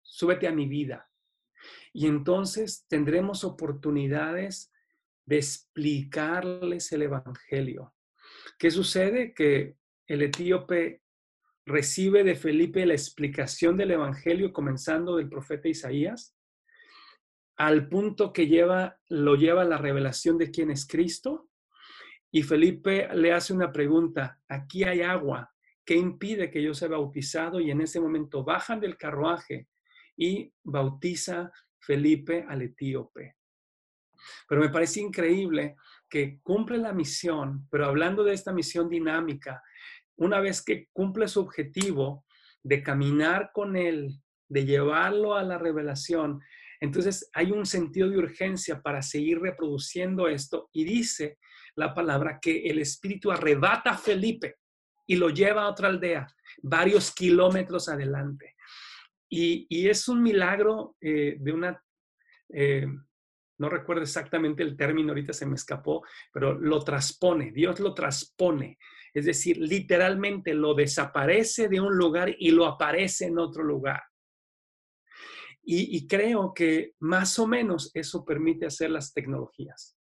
súbete 0.00 0.46
a 0.46 0.52
mi 0.52 0.68
vida. 0.68 1.10
Y 1.92 2.06
entonces 2.06 2.86
tendremos 2.86 3.42
oportunidades 3.42 4.72
de 5.26 5.38
explicarles 5.38 6.92
el 6.92 7.02
Evangelio. 7.02 7.92
¿Qué 8.56 8.70
sucede? 8.70 9.34
Que 9.34 9.74
el 10.06 10.22
etíope 10.22 11.02
recibe 11.70 12.24
de 12.24 12.34
Felipe 12.34 12.84
la 12.84 12.94
explicación 12.94 13.76
del 13.76 13.92
Evangelio 13.92 14.52
comenzando 14.52 15.16
del 15.16 15.28
profeta 15.28 15.68
Isaías, 15.68 16.36
al 17.56 17.88
punto 17.88 18.32
que 18.32 18.46
lleva, 18.46 18.98
lo 19.08 19.36
lleva 19.36 19.62
a 19.62 19.66
la 19.66 19.78
revelación 19.78 20.38
de 20.38 20.50
quién 20.50 20.70
es 20.70 20.86
Cristo, 20.86 21.48
y 22.32 22.42
Felipe 22.42 23.08
le 23.14 23.32
hace 23.32 23.52
una 23.52 23.72
pregunta, 23.72 24.38
aquí 24.48 24.84
hay 24.84 25.02
agua, 25.02 25.52
¿qué 25.84 25.96
impide 25.96 26.50
que 26.50 26.62
yo 26.62 26.74
sea 26.74 26.88
bautizado? 26.88 27.60
Y 27.60 27.70
en 27.70 27.80
ese 27.80 28.00
momento 28.00 28.44
bajan 28.44 28.80
del 28.80 28.96
carruaje 28.96 29.66
y 30.16 30.52
bautiza 30.62 31.50
Felipe 31.80 32.44
al 32.48 32.62
etíope. 32.62 33.36
Pero 34.48 34.60
me 34.60 34.68
parece 34.68 35.00
increíble 35.00 35.76
que 36.08 36.40
cumple 36.42 36.78
la 36.78 36.92
misión, 36.92 37.66
pero 37.70 37.86
hablando 37.86 38.22
de 38.22 38.34
esta 38.34 38.52
misión 38.52 38.88
dinámica, 38.88 39.62
una 40.20 40.40
vez 40.40 40.62
que 40.62 40.88
cumple 40.92 41.28
su 41.28 41.40
objetivo 41.40 42.24
de 42.62 42.82
caminar 42.82 43.50
con 43.52 43.76
él, 43.76 44.20
de 44.48 44.64
llevarlo 44.66 45.34
a 45.34 45.42
la 45.42 45.58
revelación, 45.58 46.40
entonces 46.80 47.30
hay 47.32 47.52
un 47.52 47.66
sentido 47.66 48.08
de 48.08 48.18
urgencia 48.18 48.80
para 48.80 49.02
seguir 49.02 49.40
reproduciendo 49.40 50.28
esto 50.28 50.68
y 50.72 50.84
dice 50.84 51.38
la 51.74 51.94
palabra 51.94 52.38
que 52.40 52.62
el 52.64 52.78
Espíritu 52.78 53.30
arrebata 53.30 53.90
a 53.90 53.98
Felipe 53.98 54.56
y 55.06 55.16
lo 55.16 55.30
lleva 55.30 55.62
a 55.62 55.70
otra 55.70 55.88
aldea, 55.88 56.26
varios 56.62 57.12
kilómetros 57.14 57.88
adelante. 57.88 58.56
Y, 59.28 59.88
es 59.88 60.08
un 60.08 60.22
milagro 60.22 60.96
eh, 61.00 61.36
de 61.38 61.52
una, 61.52 61.82
eh, 62.52 62.86
no 63.58 63.68
recuerdo 63.68 64.02
exactamente 64.02 64.62
el 64.62 64.76
término, 64.76 65.10
ahorita 65.10 65.32
se 65.32 65.46
me 65.46 65.54
escapó, 65.54 66.04
pero 66.32 66.58
lo 66.58 66.80
transpone, 66.82 67.52
Dios 67.52 67.78
lo 67.80 67.94
transpone. 67.94 68.78
Es 69.12 69.24
decir, 69.24 69.58
literalmente 69.58 70.54
lo 70.54 70.74
desaparece 70.74 71.68
de 71.68 71.80
un 71.80 71.96
lugar 71.96 72.34
y 72.38 72.50
lo 72.50 72.66
aparece 72.66 73.26
en 73.26 73.38
otro 73.38 73.62
lugar. 73.62 74.02
y 75.62 76.08
creo 76.08 76.52
que 76.52 76.94
más 77.00 77.38
o 77.38 77.46
menos 77.46 77.90
eso 77.94 78.24
permite 78.24 78.66
hacer 78.66 78.90
las 78.90 79.12
tecnologías 79.12 80.00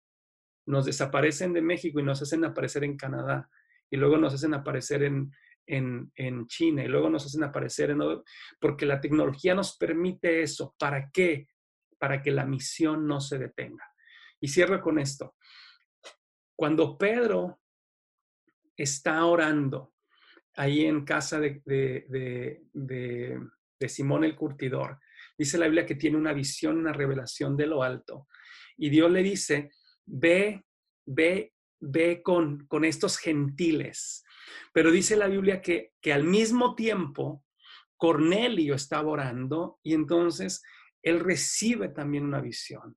nos 0.66 0.86
desaparecen 0.86 1.52
de 1.52 1.62
México 1.62 2.00
y 2.00 2.02
nos 2.02 2.22
hacen 2.22 2.44
aparecer 2.44 2.84
en 2.84 2.96
Canadá, 2.96 3.48
y 3.90 3.96
luego 3.96 4.16
nos 4.16 4.34
hacen 4.34 4.54
aparecer 4.54 5.02
en, 5.02 5.32
en, 5.66 6.46
China, 6.46 6.84
y 6.84 6.88
luego 6.88 7.10
nos 7.10 7.26
hacen 7.26 7.44
aparecer 7.44 7.90
en... 7.90 8.00
Porque 8.58 8.86
la 8.86 9.00
tecnología 9.00 9.54
nos 9.54 9.76
permite 9.76 10.42
eso. 10.42 10.74
¿Para 10.78 11.10
qué? 11.10 11.48
Para 11.98 12.22
que 12.22 12.30
la 12.30 12.46
misión 12.46 13.06
no 13.06 13.20
se 13.20 13.38
detenga. 13.38 13.84
Y 14.40 14.48
cierro 14.48 14.80
con 14.80 14.98
esto. 14.98 15.36
Cuando 16.56 16.96
Pedro 16.96 17.60
está 18.76 19.24
orando 19.24 19.92
ahí 20.56 20.84
en 20.84 21.04
casa 21.04 21.40
de, 21.40 21.62
de, 21.64 22.62
de, 22.72 23.88
Simón 23.88 24.22
el 24.22 24.36
Curtidor, 24.36 25.00
dice 25.36 25.58
la 25.58 25.66
Biblia 25.66 25.86
que 25.86 25.96
tiene 25.96 26.16
una 26.16 26.32
visión, 26.32 26.78
una 26.78 26.92
revelación 26.92 27.56
de 27.56 27.66
lo 27.66 27.82
alto. 27.82 28.28
Y 28.76 28.90
Dios 28.90 29.10
le 29.10 29.22
dice, 29.24 29.70
ve, 30.06 30.64
ve 31.04 31.52
ve 31.82 32.22
con, 32.22 32.66
con 32.66 32.84
estos 32.84 33.18
gentiles. 33.18 34.24
Pero 34.72 34.90
dice 34.90 35.16
la 35.16 35.26
Biblia 35.26 35.60
que, 35.60 35.92
que 36.00 36.12
al 36.12 36.24
mismo 36.24 36.74
tiempo 36.74 37.44
Cornelio 37.96 38.74
estaba 38.74 39.10
orando 39.10 39.78
y 39.82 39.94
entonces 39.94 40.62
él 41.02 41.20
recibe 41.20 41.88
también 41.88 42.24
una 42.24 42.40
visión. 42.40 42.96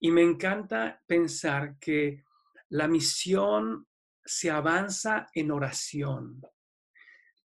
Y 0.00 0.10
me 0.10 0.22
encanta 0.22 1.02
pensar 1.06 1.76
que 1.78 2.24
la 2.70 2.88
misión 2.88 3.86
se 4.26 4.50
avanza 4.50 5.28
en 5.32 5.50
oración. 5.50 6.42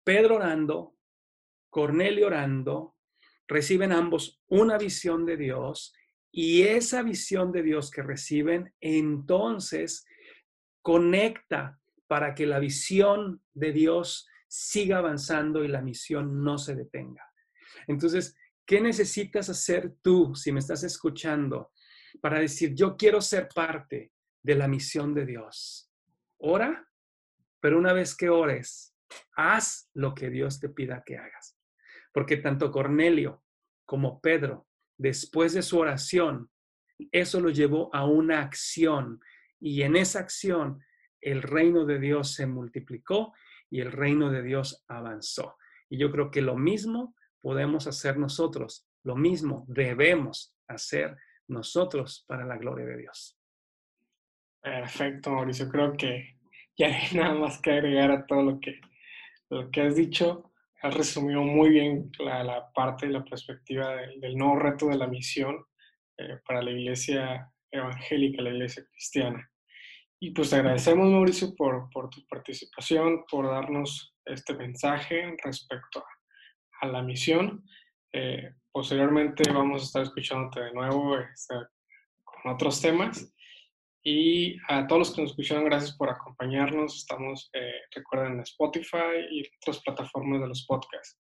Pedro 0.02 0.36
orando, 0.36 0.96
Cornelio 1.68 2.26
orando, 2.26 2.96
reciben 3.46 3.92
ambos 3.92 4.42
una 4.48 4.78
visión 4.78 5.24
de 5.26 5.36
Dios 5.36 5.94
y 6.32 6.62
esa 6.62 7.02
visión 7.02 7.52
de 7.52 7.62
Dios 7.62 7.90
que 7.90 8.02
reciben 8.02 8.74
entonces 8.80 10.06
conecta 10.82 11.78
para 12.06 12.34
que 12.34 12.46
la 12.46 12.58
visión 12.58 13.42
de 13.52 13.72
Dios 13.72 14.26
siga 14.48 14.98
avanzando 14.98 15.64
y 15.64 15.68
la 15.68 15.82
misión 15.82 16.42
no 16.42 16.58
se 16.58 16.74
detenga. 16.74 17.24
Entonces, 17.86 18.36
¿qué 18.66 18.80
necesitas 18.80 19.48
hacer 19.48 19.94
tú, 20.02 20.34
si 20.34 20.50
me 20.50 20.60
estás 20.60 20.82
escuchando, 20.82 21.72
para 22.20 22.40
decir, 22.40 22.74
yo 22.74 22.96
quiero 22.96 23.20
ser 23.20 23.48
parte 23.54 24.12
de 24.42 24.54
la 24.54 24.66
misión 24.66 25.14
de 25.14 25.26
Dios? 25.26 25.89
Ora, 26.42 26.88
pero 27.60 27.78
una 27.78 27.92
vez 27.92 28.16
que 28.16 28.30
ores, 28.30 28.96
haz 29.36 29.90
lo 29.94 30.14
que 30.14 30.30
Dios 30.30 30.58
te 30.58 30.70
pida 30.70 31.02
que 31.04 31.18
hagas. 31.18 31.58
Porque 32.12 32.38
tanto 32.38 32.70
Cornelio 32.70 33.44
como 33.84 34.20
Pedro, 34.20 34.66
después 34.96 35.52
de 35.52 35.62
su 35.62 35.78
oración, 35.78 36.50
eso 37.12 37.40
lo 37.40 37.50
llevó 37.50 37.94
a 37.94 38.06
una 38.06 38.40
acción 38.40 39.20
y 39.58 39.82
en 39.82 39.96
esa 39.96 40.20
acción 40.20 40.82
el 41.20 41.42
reino 41.42 41.84
de 41.84 41.98
Dios 41.98 42.34
se 42.34 42.46
multiplicó 42.46 43.34
y 43.68 43.80
el 43.80 43.92
reino 43.92 44.30
de 44.30 44.42
Dios 44.42 44.84
avanzó. 44.88 45.56
Y 45.90 45.98
yo 45.98 46.10
creo 46.10 46.30
que 46.30 46.40
lo 46.40 46.56
mismo 46.56 47.14
podemos 47.40 47.86
hacer 47.86 48.16
nosotros, 48.16 48.86
lo 49.02 49.16
mismo 49.16 49.66
debemos 49.68 50.54
hacer 50.68 51.16
nosotros 51.48 52.24
para 52.26 52.46
la 52.46 52.56
gloria 52.56 52.86
de 52.86 52.96
Dios. 52.96 53.39
Perfecto, 54.62 55.30
Mauricio. 55.30 55.68
Creo 55.68 55.96
que 55.96 56.36
ya 56.76 56.86
hay 56.88 57.08
nada 57.14 57.34
más 57.34 57.60
que 57.60 57.72
agregar 57.72 58.10
a 58.10 58.26
todo 58.26 58.42
lo 58.42 58.60
que, 58.60 58.80
lo 59.48 59.70
que 59.70 59.82
has 59.82 59.96
dicho. 59.96 60.52
Has 60.82 60.94
resumido 60.94 61.42
muy 61.42 61.70
bien 61.70 62.10
la, 62.18 62.70
parte 62.74 63.06
y 63.06 63.10
la 63.10 63.24
perspectiva 63.24 63.96
del, 63.96 64.36
nuevo 64.36 64.58
reto 64.58 64.86
de 64.88 64.96
la 64.96 65.06
misión 65.06 65.64
eh, 66.16 66.38
para 66.46 66.62
la 66.62 66.70
iglesia 66.70 67.52
evangélica, 67.70 68.42
la 68.42 68.50
iglesia 68.50 68.84
cristiana. 68.90 69.46
Y 70.18 70.30
pues 70.30 70.50
te 70.50 70.56
agradecemos, 70.56 71.10
Mauricio, 71.10 71.54
por, 71.54 71.88
por 71.90 72.08
tu 72.10 72.26
participación, 72.26 73.24
por 73.30 73.46
darnos 73.46 74.14
este 74.24 74.54
mensaje 74.54 75.34
respecto 75.42 76.04
a, 76.80 76.86
la 76.86 77.02
misión. 77.02 77.62
Eh, 78.12 78.54
posteriormente 78.72 79.50
vamos 79.52 79.82
a 79.82 79.84
estar 79.84 80.02
escuchándote 80.02 80.60
de 80.60 80.72
nuevo 80.72 81.18
este, 81.18 81.54
con 82.24 82.52
otros 82.52 82.80
temas. 82.80 83.34
Y 84.02 84.56
a 84.68 84.86
todos 84.86 84.98
los 84.98 85.14
que 85.14 85.22
nos 85.22 85.30
escucharon, 85.30 85.64
gracias 85.64 85.96
por 85.96 86.08
acompañarnos. 86.08 86.96
Estamos, 86.96 87.50
eh, 87.52 87.80
recuerden, 87.94 88.34
en 88.34 88.40
Spotify 88.40 89.26
y 89.30 89.44
otras 89.60 89.82
plataformas 89.82 90.40
de 90.40 90.48
los 90.48 90.64
podcasts. 90.66 91.18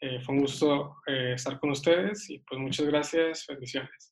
Eh, 0.00 0.20
fue 0.20 0.36
un 0.36 0.42
gusto 0.42 0.96
estar 1.06 1.58
con 1.58 1.70
ustedes 1.70 2.30
y 2.30 2.38
pues 2.40 2.60
muchas 2.60 2.86
gracias. 2.86 3.44
Bendiciones. 3.48 4.06